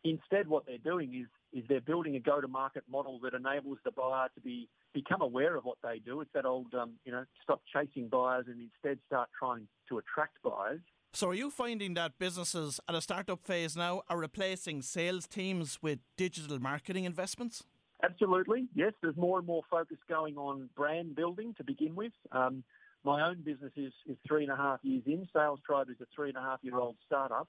Instead, 0.04 0.48
what 0.48 0.66
they're 0.66 0.78
doing 0.78 1.14
is 1.16 1.28
is 1.54 1.64
they're 1.70 1.82
building 1.82 2.16
a 2.16 2.20
go-to-market 2.20 2.84
model 2.90 3.20
that 3.24 3.34
enables 3.36 3.78
the 3.86 3.92
buyer 3.92 4.28
to 4.34 4.42
be 4.42 4.68
become 4.94 5.22
aware 5.22 5.56
of 5.56 5.64
what 5.64 5.78
they 5.84 6.00
do. 6.00 6.20
It's 6.20 6.32
that 6.34 6.46
old, 6.46 6.74
um, 6.74 6.94
you 7.06 7.12
know, 7.12 7.26
stop 7.42 7.62
chasing 7.72 8.10
buyers 8.10 8.46
and 8.48 8.60
instead 8.60 9.00
start 9.06 9.30
trying 9.38 9.68
to 9.90 10.00
attract 10.00 10.42
buyers. 10.44 10.82
So, 11.14 11.30
are 11.30 11.34
you 11.36 11.52
finding 11.52 11.94
that 11.94 12.18
businesses 12.18 12.80
at 12.90 12.96
a 12.96 13.02
startup 13.02 13.46
phase 13.46 13.78
now 13.78 14.02
are 14.10 14.18
replacing 14.18 14.82
sales 14.82 15.28
teams 15.28 15.78
with 15.82 16.00
digital 16.18 16.60
marketing 16.60 17.06
investments? 17.06 17.64
Absolutely, 18.04 18.68
yes. 18.76 18.94
There's 19.02 19.16
more 19.16 19.38
and 19.38 19.48
more 19.48 19.62
focus 19.70 19.98
going 20.10 20.38
on 20.38 20.70
brand 20.76 21.16
building 21.16 21.54
to 21.58 21.64
begin 21.64 21.96
with. 21.96 22.14
Um, 22.32 22.64
My 23.06 23.28
own 23.28 23.42
business 23.44 23.72
is, 23.76 23.94
is 24.08 24.18
three 24.28 24.44
and 24.44 24.52
a 24.52 24.56
half 24.56 24.80
years 24.84 25.04
in. 25.06 25.28
Sales 25.34 25.60
Tribe 25.66 25.90
is 25.90 25.98
a 26.02 26.06
three 26.16 26.30
and 26.30 26.38
a 26.38 26.42
half 26.42 26.60
year 26.64 26.78
old 26.78 26.96
startup. 27.06 27.48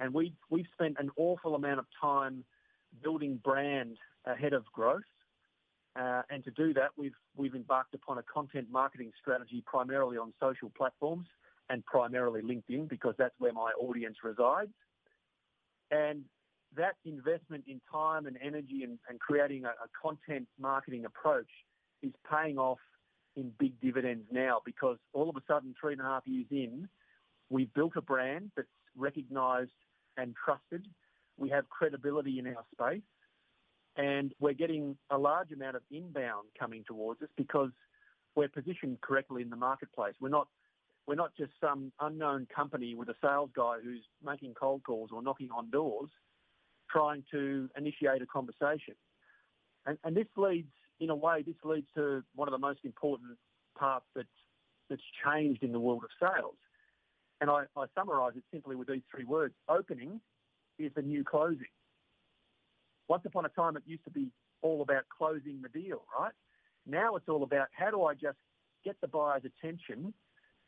And 0.00 0.14
we, 0.14 0.32
we've 0.48 0.66
spent 0.72 0.96
an 0.98 1.10
awful 1.16 1.54
amount 1.54 1.78
of 1.78 1.84
time 2.00 2.42
building 3.02 3.38
brand 3.44 3.98
ahead 4.24 4.54
of 4.54 4.64
growth. 4.72 5.02
Uh, 5.94 6.22
and 6.30 6.42
to 6.44 6.50
do 6.52 6.72
that, 6.72 6.88
we've, 6.96 7.14
we've 7.36 7.54
embarked 7.54 7.94
upon 7.94 8.18
a 8.18 8.22
content 8.22 8.66
marketing 8.70 9.12
strategy 9.20 9.62
primarily 9.66 10.16
on 10.16 10.32
social 10.40 10.70
platforms 10.76 11.26
and 11.68 11.84
primarily 11.84 12.40
LinkedIn 12.40 12.88
because 12.88 13.14
that's 13.18 13.34
where 13.38 13.52
my 13.52 13.70
audience 13.78 14.16
resides. 14.24 14.72
And 15.90 16.24
that 16.76 16.94
investment 17.04 17.64
in 17.66 17.80
time 17.92 18.26
and 18.26 18.36
energy 18.42 18.82
and, 18.84 18.98
and 19.08 19.20
creating 19.20 19.64
a, 19.64 19.68
a 19.68 19.88
content 20.00 20.48
marketing 20.58 21.04
approach 21.04 21.50
is 22.02 22.12
paying 22.30 22.58
off 22.58 22.78
in 23.36 23.52
big 23.58 23.78
dividends 23.80 24.24
now 24.32 24.60
because 24.64 24.96
all 25.12 25.28
of 25.28 25.36
a 25.36 25.42
sudden, 25.46 25.74
three 25.80 25.92
and 25.92 26.00
a 26.00 26.04
half 26.04 26.22
years 26.26 26.46
in, 26.50 26.88
we've 27.50 27.72
built 27.74 27.92
a 27.96 28.00
brand 28.00 28.50
that's 28.56 28.68
recognised 28.96 29.70
and 30.16 30.34
trusted. 30.42 30.86
We 31.36 31.48
have 31.50 31.68
credibility 31.68 32.38
in 32.38 32.46
our 32.46 32.64
space 32.72 33.02
and 33.96 34.32
we're 34.40 34.54
getting 34.54 34.96
a 35.10 35.18
large 35.18 35.52
amount 35.52 35.76
of 35.76 35.82
inbound 35.90 36.48
coming 36.58 36.84
towards 36.86 37.22
us 37.22 37.28
because 37.36 37.70
we're 38.34 38.48
positioned 38.48 39.00
correctly 39.00 39.42
in 39.42 39.50
the 39.50 39.56
marketplace. 39.56 40.14
We're 40.20 40.28
not 40.28 40.48
we're 41.06 41.16
not 41.16 41.32
just 41.36 41.52
some 41.60 41.92
unknown 42.00 42.46
company 42.54 42.94
with 42.94 43.08
a 43.08 43.14
sales 43.20 43.50
guy 43.56 43.78
who's 43.82 44.04
making 44.24 44.54
cold 44.54 44.82
calls 44.84 45.10
or 45.12 45.22
knocking 45.22 45.48
on 45.50 45.70
doors 45.70 46.08
trying 46.88 47.24
to 47.32 47.68
initiate 47.76 48.22
a 48.22 48.26
conversation. 48.26 48.94
And, 49.86 49.98
and 50.04 50.16
this 50.16 50.26
leads, 50.36 50.70
in 51.00 51.10
a 51.10 51.16
way, 51.16 51.42
this 51.44 51.56
leads 51.64 51.86
to 51.96 52.22
one 52.34 52.46
of 52.46 52.52
the 52.52 52.58
most 52.58 52.80
important 52.84 53.38
parts 53.76 54.04
that's, 54.14 54.28
that's 54.88 55.02
changed 55.24 55.62
in 55.64 55.72
the 55.72 55.80
world 55.80 56.04
of 56.04 56.10
sales. 56.20 56.54
And 57.40 57.50
I, 57.50 57.64
I 57.76 57.86
summarise 57.94 58.32
it 58.36 58.44
simply 58.52 58.76
with 58.76 58.88
these 58.88 59.02
three 59.10 59.24
words. 59.24 59.54
Opening 59.68 60.20
is 60.78 60.92
the 60.94 61.02
new 61.02 61.24
closing. 61.24 61.66
Once 63.08 63.22
upon 63.26 63.44
a 63.44 63.48
time, 63.48 63.76
it 63.76 63.82
used 63.86 64.04
to 64.04 64.10
be 64.10 64.28
all 64.62 64.82
about 64.82 65.04
closing 65.16 65.60
the 65.62 65.68
deal, 65.68 66.02
right? 66.18 66.32
Now 66.86 67.16
it's 67.16 67.28
all 67.28 67.42
about 67.42 67.68
how 67.72 67.90
do 67.90 68.04
I 68.04 68.14
just 68.14 68.38
get 68.84 68.96
the 69.00 69.08
buyer's 69.08 69.42
attention 69.44 70.12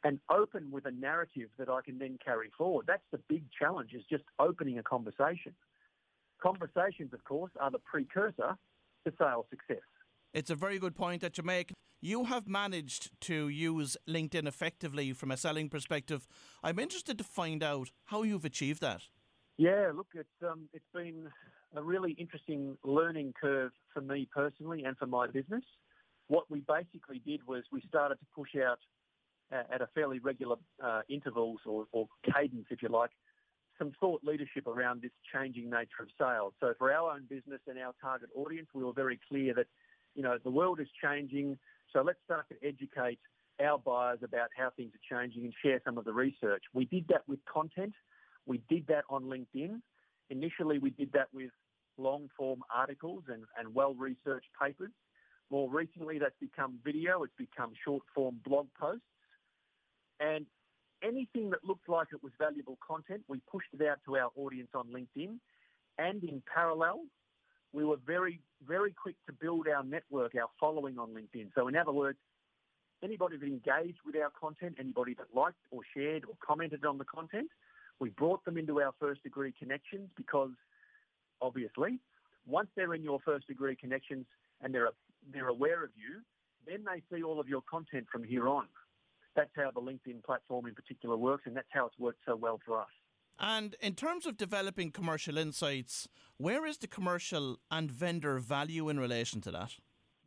and 0.04 0.18
open 0.30 0.70
with 0.70 0.86
a 0.86 0.90
narrative 0.90 1.48
that 1.58 1.68
I 1.68 1.80
can 1.82 1.98
then 1.98 2.18
carry 2.24 2.50
forward. 2.56 2.86
That's 2.88 3.02
the 3.12 3.20
big 3.28 3.44
challenge 3.56 3.92
is 3.94 4.02
just 4.10 4.24
opening 4.38 4.78
a 4.78 4.82
conversation. 4.82 5.54
Conversations, 6.42 7.12
of 7.12 7.22
course, 7.24 7.52
are 7.60 7.70
the 7.70 7.78
precursor 7.78 8.56
to 9.06 9.12
sales 9.18 9.46
success. 9.50 9.82
It's 10.34 10.50
a 10.50 10.56
very 10.56 10.78
good 10.78 10.96
point 10.96 11.20
that 11.20 11.38
you 11.38 11.44
make. 11.44 11.72
You 12.04 12.24
have 12.24 12.48
managed 12.48 13.12
to 13.22 13.46
use 13.46 13.96
LinkedIn 14.08 14.48
effectively 14.48 15.12
from 15.12 15.30
a 15.30 15.36
selling 15.36 15.68
perspective. 15.68 16.26
I'm 16.60 16.80
interested 16.80 17.16
to 17.18 17.24
find 17.24 17.62
out 17.62 17.92
how 18.06 18.24
you've 18.24 18.44
achieved 18.44 18.80
that. 18.80 19.02
Yeah, 19.56 19.92
look, 19.94 20.08
it's 20.14 20.28
um, 20.42 20.68
it's 20.72 20.84
been 20.92 21.28
a 21.76 21.80
really 21.80 22.12
interesting 22.18 22.76
learning 22.82 23.34
curve 23.40 23.70
for 23.94 24.00
me 24.00 24.28
personally 24.34 24.82
and 24.82 24.96
for 24.98 25.06
my 25.06 25.28
business. 25.28 25.62
What 26.26 26.50
we 26.50 26.64
basically 26.66 27.22
did 27.24 27.46
was 27.46 27.62
we 27.70 27.80
started 27.88 28.16
to 28.16 28.26
push 28.34 28.56
out 28.56 28.80
at 29.52 29.80
a 29.80 29.88
fairly 29.94 30.18
regular 30.18 30.56
uh, 30.82 31.02
intervals 31.08 31.60
or, 31.66 31.84
or 31.92 32.08
cadence, 32.24 32.66
if 32.70 32.82
you 32.82 32.88
like, 32.88 33.10
some 33.78 33.92
thought 34.00 34.22
leadership 34.24 34.66
around 34.66 35.02
this 35.02 35.12
changing 35.32 35.70
nature 35.70 36.02
of 36.02 36.08
sales. 36.18 36.54
So 36.58 36.72
for 36.78 36.92
our 36.92 37.12
own 37.12 37.26
business 37.28 37.60
and 37.68 37.78
our 37.78 37.92
target 38.00 38.30
audience, 38.34 38.68
we 38.74 38.82
were 38.82 38.94
very 38.94 39.20
clear 39.28 39.54
that, 39.54 39.66
you 40.14 40.22
know, 40.22 40.38
the 40.42 40.50
world 40.50 40.80
is 40.80 40.88
changing. 41.04 41.58
So 41.92 42.02
let's 42.02 42.18
start 42.24 42.46
to 42.48 42.66
educate 42.66 43.18
our 43.62 43.78
buyers 43.78 44.20
about 44.22 44.48
how 44.56 44.70
things 44.76 44.92
are 44.94 45.22
changing 45.22 45.44
and 45.44 45.52
share 45.62 45.80
some 45.84 45.98
of 45.98 46.04
the 46.04 46.12
research. 46.12 46.62
We 46.72 46.86
did 46.86 47.06
that 47.08 47.22
with 47.28 47.40
content. 47.44 47.92
We 48.46 48.62
did 48.68 48.86
that 48.88 49.04
on 49.10 49.24
LinkedIn. 49.24 49.80
Initially, 50.30 50.78
we 50.78 50.90
did 50.90 51.12
that 51.12 51.28
with 51.32 51.50
long 51.98 52.28
form 52.36 52.60
articles 52.74 53.24
and, 53.28 53.44
and 53.58 53.74
well 53.74 53.94
researched 53.94 54.48
papers. 54.60 54.92
More 55.50 55.70
recently, 55.70 56.18
that's 56.18 56.34
become 56.40 56.78
video. 56.82 57.24
It's 57.24 57.34
become 57.36 57.72
short 57.84 58.02
form 58.14 58.40
blog 58.44 58.68
posts. 58.80 59.04
And 60.18 60.46
anything 61.02 61.50
that 61.50 61.64
looked 61.64 61.88
like 61.88 62.08
it 62.12 62.22
was 62.22 62.32
valuable 62.38 62.78
content, 62.86 63.22
we 63.28 63.40
pushed 63.50 63.68
it 63.78 63.86
out 63.86 63.98
to 64.06 64.16
our 64.16 64.30
audience 64.36 64.70
on 64.74 64.86
LinkedIn. 64.86 65.36
And 65.98 66.24
in 66.24 66.42
parallel, 66.52 67.02
we 67.72 67.84
were 67.84 67.96
very, 68.06 68.40
very 68.66 68.92
quick 68.92 69.16
to 69.26 69.32
build 69.32 69.66
our 69.68 69.82
network, 69.82 70.34
our 70.34 70.48
following 70.60 70.98
on 70.98 71.10
LinkedIn. 71.10 71.48
So 71.54 71.68
in 71.68 71.76
other 71.76 71.92
words, 71.92 72.18
anybody 73.02 73.36
that 73.36 73.46
engaged 73.46 73.98
with 74.04 74.16
our 74.16 74.30
content, 74.38 74.76
anybody 74.78 75.14
that 75.14 75.26
liked 75.34 75.56
or 75.70 75.80
shared 75.96 76.24
or 76.24 76.34
commented 76.44 76.84
on 76.84 76.98
the 76.98 77.04
content, 77.04 77.48
we 77.98 78.10
brought 78.10 78.44
them 78.44 78.58
into 78.58 78.80
our 78.80 78.92
first 79.00 79.22
degree 79.22 79.52
connections 79.58 80.10
because 80.16 80.50
obviously, 81.40 81.98
once 82.46 82.68
they're 82.76 82.94
in 82.94 83.02
your 83.02 83.20
first 83.24 83.46
degree 83.46 83.76
connections 83.76 84.26
and 84.60 84.74
they're, 84.74 84.90
they're 85.32 85.48
aware 85.48 85.84
of 85.84 85.90
you, 85.94 86.20
then 86.66 86.84
they 86.84 87.02
see 87.14 87.22
all 87.22 87.40
of 87.40 87.48
your 87.48 87.62
content 87.62 88.06
from 88.10 88.24
here 88.24 88.48
on 88.48 88.66
that's 89.34 89.50
how 89.56 89.70
the 89.70 89.80
LinkedIn 89.80 90.22
platform 90.24 90.66
in 90.66 90.74
particular 90.74 91.16
works, 91.16 91.44
and 91.46 91.56
that's 91.56 91.68
how 91.70 91.86
it's 91.86 91.98
worked 91.98 92.20
so 92.26 92.36
well 92.36 92.60
for 92.64 92.80
us. 92.80 92.88
And 93.38 93.74
in 93.80 93.94
terms 93.94 94.26
of 94.26 94.36
developing 94.36 94.92
commercial 94.92 95.36
insights, 95.36 96.08
where 96.36 96.64
is 96.66 96.78
the 96.78 96.86
commercial 96.86 97.58
and 97.70 97.90
vendor 97.90 98.38
value 98.38 98.88
in 98.88 99.00
relation 99.00 99.40
to 99.42 99.50
that? 99.50 99.72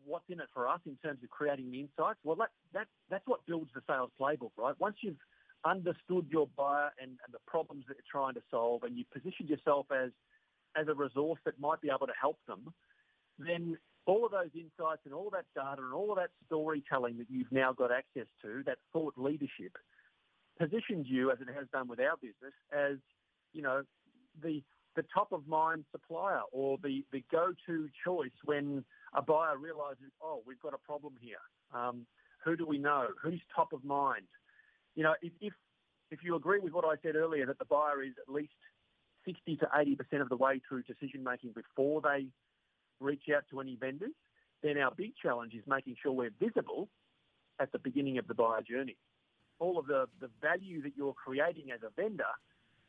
What's 0.04 0.30
in 0.30 0.40
it 0.40 0.48
for 0.54 0.68
us 0.68 0.82
in 0.86 0.98
terms 1.04 1.24
of 1.24 1.30
creating 1.30 1.72
the 1.72 1.80
insights? 1.80 2.20
Well, 2.24 2.36
that, 2.38 2.50
that, 2.74 2.88
that's 3.10 3.26
what 3.26 3.46
builds 3.46 3.72
the 3.74 3.82
sales 3.88 4.12
playbook, 4.20 4.52
right? 4.58 4.76
Once 4.80 4.98
you've 5.02 5.18
understood 5.66 6.28
your 6.30 6.48
buyer 6.56 6.92
and, 7.02 7.12
and 7.26 7.34
the 7.34 7.40
problems 7.48 7.86
that 7.88 7.96
you're 7.98 8.22
trying 8.22 8.36
to 8.36 8.42
solve 8.52 8.84
and 8.84 8.98
you 8.98 9.04
position 9.12 9.48
yourself 9.48 9.88
as, 9.92 10.12
as 10.76 10.88
a 10.88 10.94
resource 10.94 11.40
that 11.46 11.60
might 11.60 11.82
be 11.82 11.90
able 11.90 12.06
to 12.06 12.14
help 12.20 12.38
them, 12.48 12.72
then 13.40 13.78
all 14.06 14.26
of 14.26 14.32
those 14.32 14.52
insights 14.54 15.02
and 15.06 15.14
all 15.14 15.28
of 15.28 15.34
that 15.34 15.46
data 15.56 15.82
and 15.82 15.94
all 15.94 16.12
of 16.12 16.18
that 16.18 16.30
storytelling 16.46 17.18
that 17.18 17.28
you've 17.30 17.52
now 17.52 17.74
got 17.74 17.92
access 17.92 18.28
to, 18.42 18.62
that 18.66 18.78
thought 18.94 19.16
leadership, 19.18 19.74
positions 20.58 21.08
you, 21.10 21.32
as 21.32 21.40
it 21.42 21.48
has 21.54 21.68
done 21.72 21.88
with 21.88 22.00
our 22.00 22.18
business, 22.18 22.54
as, 22.72 22.98
you 23.54 23.62
know, 23.62 23.84
the 24.42 24.62
the 24.96 25.04
top 25.14 25.32
of 25.32 25.46
mind 25.48 25.84
supplier 25.92 26.42
or 26.52 26.78
the, 26.82 27.04
the 27.12 27.24
go-to 27.32 27.90
choice 28.06 28.32
when 28.46 28.84
a 29.14 29.22
buyer 29.22 29.58
realizes, 29.58 30.12
oh, 30.22 30.42
we've 30.48 30.60
got 30.62 30.74
a 30.74 30.78
problem 30.78 31.14
here. 31.20 31.36
Um, 31.74 32.06
who 32.44 32.56
do 32.56 32.66
we 32.66 32.78
know? 32.78 33.08
Who's 33.22 33.42
top 33.54 33.74
of 33.74 33.84
mind? 33.84 34.28
You 34.96 35.04
know, 35.04 35.14
if, 35.22 35.34
if, 35.42 35.54
if 36.12 36.20
you 36.24 36.36
agree 36.36 36.60
with 36.60 36.74
what 36.74 36.86
I 36.86 36.96
said 37.04 37.16
earlier, 37.16 37.46
that 37.46 37.60
the 37.60 37.66
buyer 37.66 38.04
is 38.04 38.14
at 38.26 38.34
least 38.34 38.54
60 39.26 39.58
to 39.58 39.66
80% 39.66 40.22
of 40.22 40.30
the 40.30 40.38
way 40.38 40.62
through 40.68 40.84
decision 40.84 41.24
making 41.24 41.54
before 41.54 42.02
they 42.02 42.28
reach 43.00 43.24
out 43.36 43.44
to 43.50 43.60
any 43.60 43.76
vendors, 43.76 44.14
then 44.64 44.78
our 44.78 44.92
big 44.96 45.14
challenge 45.22 45.54
is 45.54 45.64
making 45.68 45.96
sure 46.02 46.12
we're 46.12 46.32
visible 46.40 46.88
at 47.60 47.72
the 47.72 47.80
beginning 47.80 48.18
of 48.18 48.28
the 48.28 48.34
buyer 48.34 48.62
journey. 48.62 48.98
All 49.60 49.78
of 49.80 49.88
the, 49.88 50.08
the 50.20 50.30
value 50.42 50.82
that 50.84 50.94
you're 50.98 51.14
creating 51.14 51.72
as 51.72 51.80
a 51.84 51.90
vendor, 52.02 52.24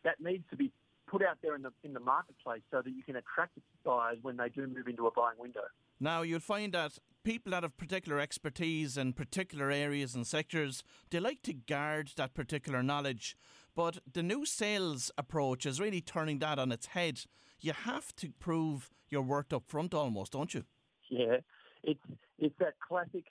that 0.05 0.21
needs 0.21 0.45
to 0.51 0.57
be 0.57 0.73
put 1.07 1.23
out 1.23 1.39
there 1.43 1.55
in 1.55 1.63
the 1.63 1.73
in 1.85 1.93
the 1.93 2.01
marketplace 2.01 2.63
so 2.71 2.83
that 2.83 2.91
you 2.91 3.03
can 3.03 3.17
attract 3.17 3.59
buyers 3.85 4.19
when 4.23 4.37
they 4.37 4.49
do 4.49 4.67
move 4.67 4.89
into 4.89 5.07
a 5.07 5.11
buying 5.13 5.39
window. 5.39 5.63
Now 6.01 6.23
you'll 6.23 6.41
find 6.41 6.73
that 6.75 6.99
people 7.23 7.53
that 7.53 7.63
have 7.63 7.77
particular 7.77 8.21
expertise 8.21 8.97
in 8.97 9.13
particular 9.13 9.71
areas 9.71 10.15
and 10.15 10.27
sectors, 10.27 10.83
they 11.11 11.21
like 11.21 11.43
to 11.43 11.53
guard 11.53 12.11
that 12.17 12.35
particular 12.35 12.83
knowledge. 12.83 13.37
But 13.75 13.99
the 14.13 14.23
new 14.23 14.45
sales 14.45 15.11
approach 15.17 15.65
is 15.67 15.81
really 15.81 16.01
turning 16.01 16.39
that 16.41 16.59
on 16.59 16.73
its 16.73 16.87
head 16.87 17.21
you 17.61 17.73
have 17.73 18.15
to 18.17 18.31
prove 18.39 18.91
your 19.09 19.23
worth 19.23 19.53
up 19.53 19.65
front 19.67 19.95
almost, 19.95 20.33
don't 20.33 20.53
you? 20.53 20.65
Yeah, 21.09 21.39
it's 21.83 22.01
it's 22.39 22.55
that 22.59 22.75
classic 22.87 23.25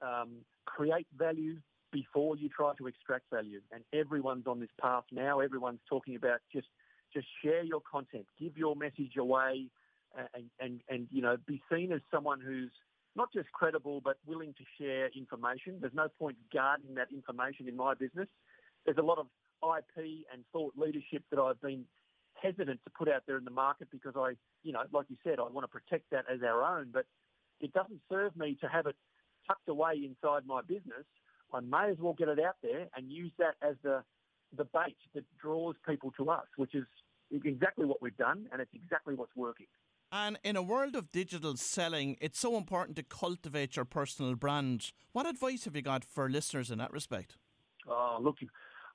um, 0.00 0.38
create 0.64 1.06
value 1.16 1.58
before 1.92 2.36
you 2.36 2.48
try 2.48 2.72
to 2.78 2.86
extract 2.86 3.30
value, 3.30 3.60
and 3.72 3.84
everyone's 3.92 4.46
on 4.46 4.60
this 4.60 4.70
path 4.80 5.04
now. 5.12 5.40
Everyone's 5.40 5.80
talking 5.88 6.16
about 6.16 6.40
just 6.52 6.68
just 7.12 7.26
share 7.44 7.62
your 7.62 7.80
content, 7.80 8.26
give 8.40 8.56
your 8.56 8.74
message 8.74 9.16
away, 9.18 9.66
uh, 10.18 10.24
and 10.34 10.44
and 10.58 10.80
and 10.88 11.06
you 11.10 11.22
know 11.22 11.36
be 11.46 11.62
seen 11.70 11.92
as 11.92 12.00
someone 12.10 12.40
who's 12.40 12.70
not 13.14 13.32
just 13.32 13.52
credible 13.52 14.00
but 14.00 14.16
willing 14.26 14.54
to 14.54 14.64
share 14.80 15.08
information. 15.14 15.78
There's 15.80 15.94
no 15.94 16.08
point 16.18 16.36
guarding 16.52 16.94
that 16.94 17.08
information 17.12 17.68
in 17.68 17.76
my 17.76 17.94
business. 17.94 18.28
There's 18.84 18.98
a 18.98 19.02
lot 19.02 19.18
of 19.18 19.26
IP 19.62 20.24
and 20.32 20.44
thought 20.52 20.72
leadership 20.76 21.22
that 21.30 21.38
I've 21.38 21.60
been 21.60 21.84
hesitant 22.34 22.80
to 22.84 22.90
put 22.90 23.08
out 23.08 23.22
there 23.26 23.36
in 23.36 23.44
the 23.44 23.50
market 23.50 23.88
because 23.90 24.14
I, 24.16 24.32
you 24.62 24.72
know, 24.72 24.82
like 24.92 25.06
you 25.08 25.16
said, 25.22 25.38
I 25.38 25.42
want 25.42 25.64
to 25.64 25.68
protect 25.68 26.10
that 26.10 26.24
as 26.32 26.40
our 26.42 26.78
own. 26.78 26.88
But 26.92 27.06
it 27.60 27.72
doesn't 27.72 28.00
serve 28.10 28.36
me 28.36 28.56
to 28.60 28.68
have 28.68 28.86
it 28.86 28.96
tucked 29.46 29.68
away 29.68 30.02
inside 30.04 30.46
my 30.46 30.62
business. 30.62 31.06
I 31.52 31.60
may 31.60 31.90
as 31.90 31.98
well 31.98 32.14
get 32.14 32.28
it 32.28 32.38
out 32.40 32.56
there 32.62 32.86
and 32.96 33.10
use 33.10 33.32
that 33.38 33.54
as 33.62 33.76
the 33.82 34.02
the 34.56 34.64
bait 34.64 34.96
that 35.14 35.24
draws 35.40 35.74
people 35.88 36.12
to 36.18 36.30
us, 36.30 36.46
which 36.56 36.74
is 36.74 36.84
exactly 37.30 37.86
what 37.86 38.02
we've 38.02 38.16
done, 38.16 38.46
and 38.52 38.60
it's 38.60 38.74
exactly 38.74 39.14
what's 39.14 39.34
working. 39.34 39.66
And 40.10 40.38
in 40.44 40.56
a 40.56 40.62
world 40.62 40.94
of 40.94 41.10
digital 41.10 41.56
selling, 41.56 42.18
it's 42.20 42.38
so 42.38 42.58
important 42.58 42.96
to 42.96 43.02
cultivate 43.02 43.76
your 43.76 43.86
personal 43.86 44.34
brand. 44.34 44.92
What 45.12 45.26
advice 45.26 45.64
have 45.64 45.74
you 45.74 45.80
got 45.80 46.04
for 46.04 46.28
listeners 46.28 46.70
in 46.70 46.76
that 46.78 46.92
respect? 46.92 47.38
Oh, 47.88 48.18
look, 48.20 48.36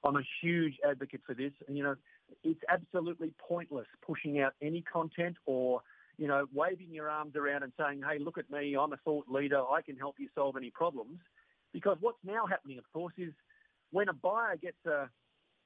I'm 0.04 0.16
a 0.16 0.22
huge 0.44 0.76
advocate 0.88 1.22
for 1.26 1.34
this. 1.34 1.54
And, 1.68 1.76
you 1.76 1.82
know, 1.82 1.96
it's 2.44 2.62
absolutely 2.70 3.34
pointless 3.40 3.88
pushing 4.06 4.40
out 4.40 4.54
any 4.62 4.84
content 4.84 5.38
or, 5.48 5.82
you 6.20 6.28
know, 6.28 6.46
waving 6.54 6.92
your 6.92 7.10
arms 7.10 7.36
around 7.36 7.64
and 7.64 7.74
saying, 7.80 8.04
hey, 8.08 8.20
look 8.20 8.38
at 8.38 8.52
me, 8.52 8.76
I'm 8.80 8.94
a 8.94 8.98
thought 8.98 9.26
leader, 9.28 9.60
I 9.60 9.82
can 9.82 9.98
help 9.98 10.18
you 10.20 10.30
solve 10.36 10.56
any 10.56 10.70
problems. 10.70 11.18
Because 11.74 11.98
what's 12.02 12.18
now 12.24 12.46
happening, 12.46 12.78
of 12.78 12.86
course, 12.94 13.14
is 13.18 13.34
when 13.92 14.10
a 14.10 14.14
buyer 14.14 14.58
gets 14.58 14.78
a, 14.86 15.10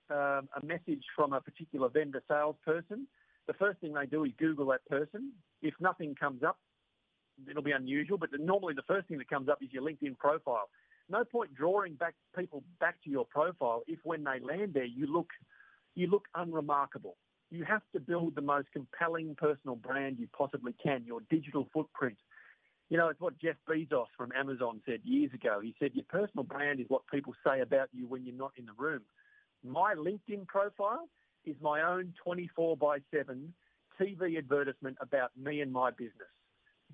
um, 0.10 0.50
a 0.56 0.66
message 0.66 1.04
from 1.16 1.34
a 1.34 1.42
particular 1.42 1.90
vendor 1.90 2.22
salesperson, 2.28 3.08
the 3.48 3.54
first 3.54 3.80
thing 3.80 3.94
they 3.94 4.06
do 4.06 4.24
is 4.24 4.32
Google 4.38 4.68
that 4.68 4.86
person. 4.86 5.32
If 5.62 5.74
nothing 5.80 6.16
comes 6.16 6.44
up, 6.44 6.58
it'll 7.50 7.64
be 7.64 7.72
unusual, 7.72 8.18
but 8.18 8.30
normally 8.40 8.74
the 8.74 8.84
first 8.84 9.08
thing 9.08 9.18
that 9.18 9.30
comes 9.30 9.50
up 9.50 9.60
is 9.62 9.70
your 9.72 9.84
LinkedIn 9.84 10.18
profile. 10.18 10.70
No 11.10 11.26
point 11.26 11.54
drawing 11.54 11.96
back 11.96 12.16
people 12.38 12.64
back 12.80 13.02
to 13.04 13.10
your 13.10 13.26
profile 13.26 13.84
if 13.88 14.00
when 14.04 14.24
they 14.24 14.40
land 14.40 14.74
there 14.74 14.86
you 14.86 15.12
look 15.12 15.28
you 15.96 16.08
look 16.08 16.26
unremarkable. 16.36 17.18
You 17.50 17.66
have 17.66 17.82
to 17.94 18.00
build 18.00 18.36
the 18.36 18.42
most 18.42 18.68
compelling 18.72 19.36
personal 19.36 19.76
brand 19.76 20.18
you 20.20 20.28
possibly 20.32 20.74
can, 20.82 21.04
your 21.06 21.20
digital 21.30 21.68
footprint. 21.74 22.16
You 22.92 22.98
know, 22.98 23.08
it's 23.08 23.22
what 23.22 23.40
Jeff 23.40 23.56
Bezos 23.70 24.08
from 24.18 24.34
Amazon 24.38 24.82
said 24.86 25.00
years 25.06 25.34
ago. 25.34 25.62
He 25.64 25.74
said, 25.80 25.92
Your 25.94 26.04
personal 26.10 26.44
brand 26.44 26.82
is 26.82 26.88
what 26.90 27.04
people 27.10 27.34
say 27.42 27.62
about 27.62 27.88
you 27.94 28.06
when 28.06 28.26
you're 28.26 28.36
not 28.36 28.52
in 28.58 28.66
the 28.66 28.74
room. 28.78 29.00
My 29.64 29.96
LinkedIn 29.96 30.46
profile 30.46 31.08
is 31.46 31.56
my 31.62 31.82
own 31.82 32.14
24 32.22 32.76
by 32.76 32.98
7 33.10 33.54
TV 33.98 34.38
advertisement 34.38 34.98
about 35.00 35.32
me 35.42 35.62
and 35.62 35.72
my 35.72 35.92
business. 35.92 36.28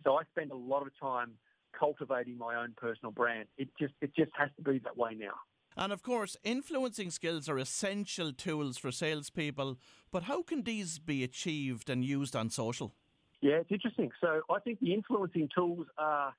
So 0.04 0.18
I 0.18 0.24
spend 0.32 0.52
a 0.52 0.56
lot 0.56 0.84
of 0.84 0.92
time 1.02 1.32
cultivating 1.78 2.38
my 2.38 2.62
own 2.62 2.76
personal 2.78 3.12
brand. 3.12 3.48
It 3.58 3.70
just 3.80 3.96
it 4.00 4.16
just 4.16 4.32
has 4.38 4.50
to 4.58 4.62
be 4.62 4.78
that 4.84 4.96
way 4.96 5.16
now. 5.16 5.34
And 5.76 5.92
of 5.92 6.04
course, 6.04 6.38
influencing 6.44 7.10
skills 7.10 7.50
are 7.50 7.58
essential 7.58 8.34
tools 8.34 8.78
for 8.78 8.92
salespeople. 8.92 9.80
But 10.12 10.24
how 10.24 10.44
can 10.44 10.62
these 10.62 11.00
be 11.00 11.24
achieved 11.24 11.90
and 11.90 12.06
used 12.06 12.36
on 12.36 12.52
social? 12.52 12.94
Yeah, 13.42 13.56
it's 13.56 13.72
interesting. 13.72 14.12
So 14.20 14.42
I 14.50 14.60
think 14.60 14.80
the 14.80 14.94
influencing 14.94 15.50
tools 15.54 15.86
are 15.98 16.34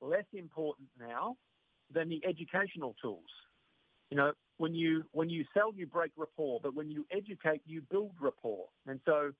less 0.00 0.24
important 0.32 0.88
now 0.98 1.36
than 1.92 2.08
the 2.08 2.20
educational 2.26 2.94
tools. 3.00 3.30
You 4.10 4.16
know, 4.16 4.32
when 4.58 4.74
you 4.74 5.04
when 5.12 5.30
you 5.30 5.44
sell, 5.54 5.72
you 5.74 5.86
break 5.86 6.12
rapport, 6.16 6.60
but 6.62 6.74
when 6.74 6.90
you 6.90 7.06
educate, 7.10 7.62
you 7.64 7.82
build 7.90 8.12
rapport. 8.20 8.66
And 8.86 9.00
so, 9.06 9.32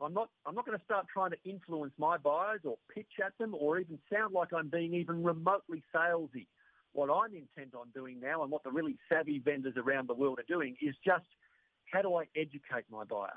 I'm 0.00 0.12
not 0.12 0.28
I'm 0.46 0.54
not 0.54 0.66
going 0.66 0.78
to 0.78 0.84
start 0.84 1.06
trying 1.12 1.30
to 1.30 1.38
influence 1.44 1.92
my 1.98 2.18
buyers 2.18 2.60
or 2.64 2.76
pitch 2.94 3.12
at 3.24 3.32
them 3.38 3.54
or 3.58 3.78
even 3.78 3.98
sound 4.12 4.34
like 4.34 4.52
I'm 4.52 4.68
being 4.68 4.94
even 4.94 5.22
remotely 5.22 5.82
salesy. 5.94 6.46
What 6.92 7.10
I'm 7.10 7.34
intent 7.34 7.74
on 7.74 7.88
doing 7.94 8.20
now, 8.20 8.42
and 8.42 8.50
what 8.50 8.64
the 8.64 8.70
really 8.70 8.96
savvy 9.08 9.38
vendors 9.38 9.74
around 9.76 10.08
the 10.08 10.14
world 10.14 10.38
are 10.38 10.48
doing, 10.48 10.76
is 10.82 10.94
just 11.04 11.26
how 11.92 12.02
do 12.02 12.14
I 12.14 12.24
educate 12.36 12.84
my 12.90 13.04
buyer? 13.04 13.32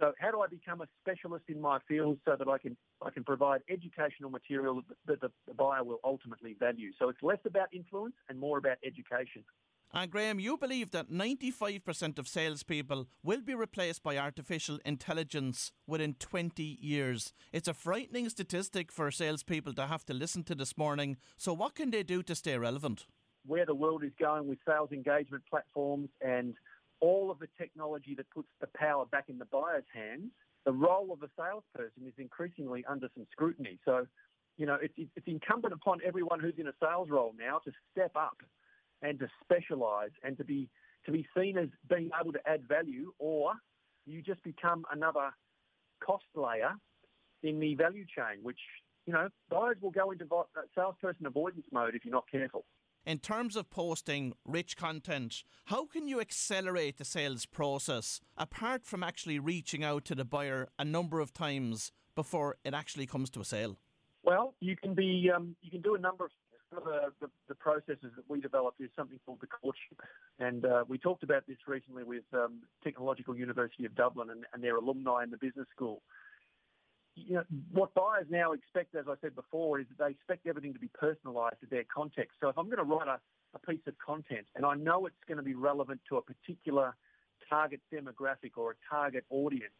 So 0.00 0.12
how 0.18 0.30
do 0.30 0.40
I 0.40 0.46
become 0.46 0.80
a 0.80 0.86
specialist 1.02 1.44
in 1.48 1.60
my 1.60 1.78
field 1.86 2.18
so 2.24 2.34
that 2.38 2.48
I 2.48 2.56
can 2.56 2.76
I 3.04 3.10
can 3.10 3.22
provide 3.22 3.60
educational 3.68 4.30
material 4.30 4.82
that 5.06 5.20
the, 5.20 5.30
the 5.46 5.52
buyer 5.52 5.84
will 5.84 6.00
ultimately 6.02 6.56
value? 6.58 6.90
So 6.98 7.10
it's 7.10 7.22
less 7.22 7.38
about 7.44 7.68
influence 7.72 8.14
and 8.30 8.38
more 8.38 8.56
about 8.56 8.78
education. 8.84 9.44
And 9.92 10.10
Graham, 10.10 10.38
you 10.38 10.56
believe 10.56 10.92
that 10.92 11.10
95% 11.10 12.18
of 12.18 12.28
salespeople 12.28 13.08
will 13.24 13.40
be 13.40 13.54
replaced 13.54 14.04
by 14.04 14.16
artificial 14.16 14.78
intelligence 14.84 15.72
within 15.86 16.14
20 16.14 16.62
years. 16.62 17.32
It's 17.52 17.66
a 17.66 17.74
frightening 17.74 18.28
statistic 18.28 18.92
for 18.92 19.10
salespeople 19.10 19.74
to 19.74 19.86
have 19.86 20.06
to 20.06 20.14
listen 20.14 20.44
to 20.44 20.54
this 20.54 20.78
morning. 20.78 21.16
So, 21.36 21.52
what 21.52 21.74
can 21.74 21.90
they 21.90 22.04
do 22.04 22.22
to 22.22 22.34
stay 22.36 22.56
relevant? 22.56 23.06
Where 23.44 23.66
the 23.66 23.74
world 23.74 24.04
is 24.04 24.12
going 24.18 24.48
with 24.48 24.58
sales 24.66 24.92
engagement 24.92 25.42
platforms 25.50 26.08
and 26.20 26.54
all 27.00 27.30
of 27.30 27.38
the 27.38 27.48
technology 27.58 28.14
that 28.16 28.28
puts 28.30 28.48
the 28.60 28.68
power 28.74 29.06
back 29.06 29.24
in 29.28 29.38
the 29.38 29.46
buyer's 29.46 29.84
hands, 29.92 30.30
the 30.64 30.72
role 30.72 31.12
of 31.12 31.22
a 31.22 31.30
salesperson 31.36 32.06
is 32.06 32.14
increasingly 32.18 32.84
under 32.88 33.08
some 33.14 33.26
scrutiny. 33.32 33.78
So, 33.84 34.06
you 34.56 34.66
know, 34.66 34.76
it's, 34.80 34.94
it's 34.96 35.26
incumbent 35.26 35.72
upon 35.72 36.00
everyone 36.04 36.40
who's 36.40 36.54
in 36.58 36.68
a 36.68 36.72
sales 36.82 37.08
role 37.10 37.34
now 37.38 37.60
to 37.64 37.72
step 37.92 38.12
up 38.14 38.36
and 39.02 39.18
to 39.18 39.28
specialise 39.42 40.12
and 40.22 40.36
to 40.36 40.44
be 40.44 40.68
to 41.06 41.12
be 41.12 41.26
seen 41.34 41.56
as 41.56 41.68
being 41.88 42.10
able 42.20 42.32
to 42.32 42.40
add 42.46 42.68
value, 42.68 43.12
or 43.18 43.54
you 44.04 44.20
just 44.20 44.42
become 44.42 44.84
another 44.92 45.30
cost 46.04 46.26
layer 46.34 46.72
in 47.42 47.58
the 47.58 47.74
value 47.74 48.04
chain, 48.04 48.42
which 48.42 48.58
you 49.06 49.12
know 49.14 49.28
buyers 49.48 49.78
will 49.80 49.90
go 49.90 50.10
into 50.10 50.26
salesperson 50.74 51.24
avoidance 51.24 51.64
mode 51.72 51.94
if 51.94 52.04
you're 52.04 52.12
not 52.12 52.30
careful. 52.30 52.66
In 53.06 53.18
terms 53.18 53.56
of 53.56 53.70
posting 53.70 54.34
rich 54.44 54.76
content, 54.76 55.42
how 55.66 55.86
can 55.86 56.06
you 56.06 56.20
accelerate 56.20 56.98
the 56.98 57.04
sales 57.04 57.46
process 57.46 58.20
apart 58.36 58.84
from 58.84 59.02
actually 59.02 59.38
reaching 59.38 59.82
out 59.82 60.04
to 60.06 60.14
the 60.14 60.24
buyer 60.24 60.68
a 60.78 60.84
number 60.84 61.20
of 61.20 61.32
times 61.32 61.92
before 62.14 62.56
it 62.64 62.74
actually 62.74 63.06
comes 63.06 63.30
to 63.30 63.40
a 63.40 63.44
sale? 63.44 63.78
Well, 64.22 64.54
you 64.60 64.76
can 64.76 64.94
be 64.94 65.30
um, 65.34 65.56
you 65.62 65.70
can 65.70 65.80
do 65.80 65.94
a 65.94 65.98
number 65.98 66.26
of 66.26 66.30
the, 66.70 67.28
the, 67.48 67.54
processes 67.54 68.12
that 68.14 68.24
we 68.28 68.40
developed 68.40 68.80
is 68.80 68.90
something 68.94 69.18
called 69.26 69.40
the 69.40 69.46
courtship. 69.46 70.00
And 70.38 70.64
uh, 70.64 70.84
we 70.86 70.98
talked 70.98 71.22
about 71.22 71.46
this 71.48 71.56
recently 71.66 72.04
with 72.04 72.22
um, 72.32 72.60
Technological 72.84 73.36
University 73.36 73.84
of 73.86 73.94
Dublin 73.96 74.30
and, 74.30 74.44
and, 74.54 74.62
their 74.62 74.76
alumni 74.76 75.24
in 75.24 75.30
the 75.30 75.36
business 75.36 75.66
school. 75.74 76.02
You 77.26 77.34
know, 77.36 77.44
what 77.72 77.94
buyers 77.94 78.26
now 78.30 78.52
expect, 78.52 78.94
as 78.94 79.06
I 79.08 79.14
said 79.20 79.34
before, 79.34 79.80
is 79.80 79.86
that 79.90 80.04
they 80.04 80.10
expect 80.10 80.46
everything 80.46 80.72
to 80.72 80.78
be 80.78 80.88
personalised 80.88 81.60
to 81.60 81.66
their 81.70 81.84
context. 81.92 82.38
So 82.40 82.48
if 82.48 82.58
I'm 82.58 82.66
going 82.66 82.78
to 82.78 82.84
write 82.84 83.08
a, 83.08 83.18
a 83.54 83.58
piece 83.58 83.80
of 83.86 83.94
content 83.98 84.46
and 84.56 84.64
I 84.64 84.74
know 84.74 85.06
it's 85.06 85.24
going 85.26 85.38
to 85.38 85.44
be 85.44 85.54
relevant 85.54 86.00
to 86.08 86.16
a 86.16 86.22
particular 86.22 86.96
target 87.48 87.80
demographic 87.92 88.52
or 88.56 88.72
a 88.72 88.74
target 88.88 89.24
audience, 89.30 89.72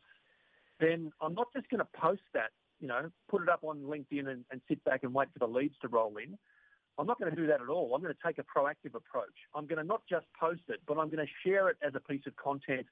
then 0.80 1.12
I'm 1.20 1.34
not 1.34 1.48
just 1.54 1.68
going 1.68 1.80
to 1.80 1.88
post 2.00 2.22
that, 2.34 2.50
you 2.80 2.88
know, 2.88 3.10
put 3.28 3.42
it 3.42 3.48
up 3.48 3.60
on 3.62 3.78
LinkedIn 3.78 4.28
and, 4.28 4.44
and 4.50 4.60
sit 4.68 4.82
back 4.84 5.02
and 5.02 5.14
wait 5.14 5.28
for 5.32 5.38
the 5.38 5.52
leads 5.52 5.74
to 5.82 5.88
roll 5.88 6.16
in. 6.16 6.36
I'm 6.98 7.06
not 7.06 7.18
going 7.18 7.34
to 7.34 7.36
do 7.36 7.46
that 7.46 7.60
at 7.60 7.68
all. 7.68 7.94
I'm 7.94 8.02
going 8.02 8.14
to 8.14 8.26
take 8.26 8.38
a 8.38 8.42
proactive 8.42 8.94
approach. 8.94 9.36
I'm 9.54 9.66
going 9.66 9.78
to 9.78 9.84
not 9.84 10.02
just 10.08 10.26
post 10.38 10.62
it, 10.68 10.80
but 10.86 10.98
I'm 10.98 11.08
going 11.08 11.24
to 11.24 11.32
share 11.48 11.68
it 11.68 11.76
as 11.86 11.94
a 11.94 12.00
piece 12.00 12.22
of 12.26 12.36
content 12.36 12.86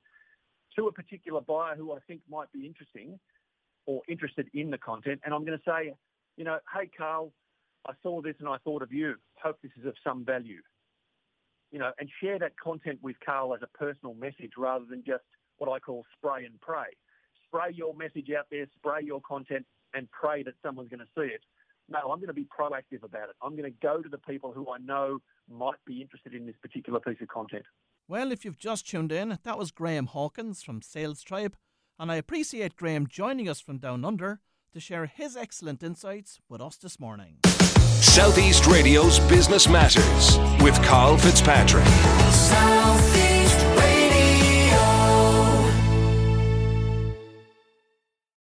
to 0.76 0.86
a 0.86 0.92
particular 0.92 1.40
buyer 1.40 1.74
who 1.76 1.92
I 1.92 1.98
think 2.06 2.20
might 2.30 2.50
be 2.52 2.64
interesting 2.64 3.18
or 3.88 4.02
interested 4.08 4.48
in 4.54 4.70
the 4.70 4.78
content. 4.78 5.20
And 5.24 5.32
I'm 5.32 5.44
going 5.44 5.58
to 5.58 5.64
say, 5.64 5.94
you 6.36 6.44
know, 6.44 6.58
hey, 6.74 6.88
Carl, 6.96 7.32
I 7.86 7.92
saw 8.02 8.20
this 8.20 8.36
and 8.38 8.48
I 8.48 8.58
thought 8.58 8.82
of 8.82 8.92
you. 8.92 9.14
Hope 9.42 9.58
this 9.62 9.72
is 9.80 9.86
of 9.86 9.94
some 10.04 10.24
value. 10.24 10.60
You 11.72 11.78
know, 11.78 11.90
and 11.98 12.08
share 12.22 12.38
that 12.38 12.52
content 12.62 12.98
with 13.02 13.16
Carl 13.24 13.54
as 13.54 13.60
a 13.62 13.78
personal 13.78 14.14
message 14.14 14.52
rather 14.56 14.84
than 14.88 15.02
just 15.06 15.24
what 15.56 15.70
I 15.70 15.78
call 15.78 16.04
spray 16.16 16.44
and 16.44 16.60
pray. 16.60 16.86
Spray 17.46 17.72
your 17.74 17.94
message 17.94 18.28
out 18.38 18.46
there, 18.50 18.66
spray 18.76 19.00
your 19.02 19.20
content, 19.26 19.66
and 19.94 20.06
pray 20.10 20.42
that 20.42 20.54
someone's 20.62 20.90
going 20.90 21.00
to 21.00 21.06
see 21.16 21.32
it 21.32 21.40
no, 21.88 21.98
I'm 22.00 22.18
going 22.18 22.28
to 22.28 22.34
be 22.34 22.44
proactive 22.44 23.02
about 23.02 23.30
it. 23.30 23.36
I'm 23.42 23.56
going 23.56 23.70
to 23.70 23.78
go 23.82 24.02
to 24.02 24.08
the 24.08 24.18
people 24.18 24.52
who 24.52 24.70
I 24.70 24.78
know 24.78 25.20
might 25.50 25.82
be 25.86 26.02
interested 26.02 26.34
in 26.34 26.46
this 26.46 26.56
particular 26.60 27.00
piece 27.00 27.20
of 27.22 27.28
content. 27.28 27.64
Well, 28.06 28.32
if 28.32 28.44
you've 28.44 28.58
just 28.58 28.88
tuned 28.88 29.12
in, 29.12 29.38
that 29.42 29.58
was 29.58 29.70
Graham 29.70 30.06
Hawkins 30.06 30.62
from 30.62 30.82
Sales 30.82 31.22
Tribe, 31.22 31.56
and 31.98 32.12
I 32.12 32.16
appreciate 32.16 32.76
Graham 32.76 33.06
joining 33.06 33.48
us 33.48 33.60
from 33.60 33.78
down 33.78 34.04
under 34.04 34.40
to 34.72 34.80
share 34.80 35.06
his 35.06 35.36
excellent 35.36 35.82
insights 35.82 36.40
with 36.48 36.60
us 36.60 36.76
this 36.76 37.00
morning. 37.00 37.38
Southeast 38.00 38.66
Radio's 38.66 39.18
Business 39.20 39.68
Matters 39.68 40.38
with 40.62 40.80
Carl 40.84 41.16
Fitzpatrick. 41.18 41.86
Southeast 42.30 43.58
Radio. 43.76 45.57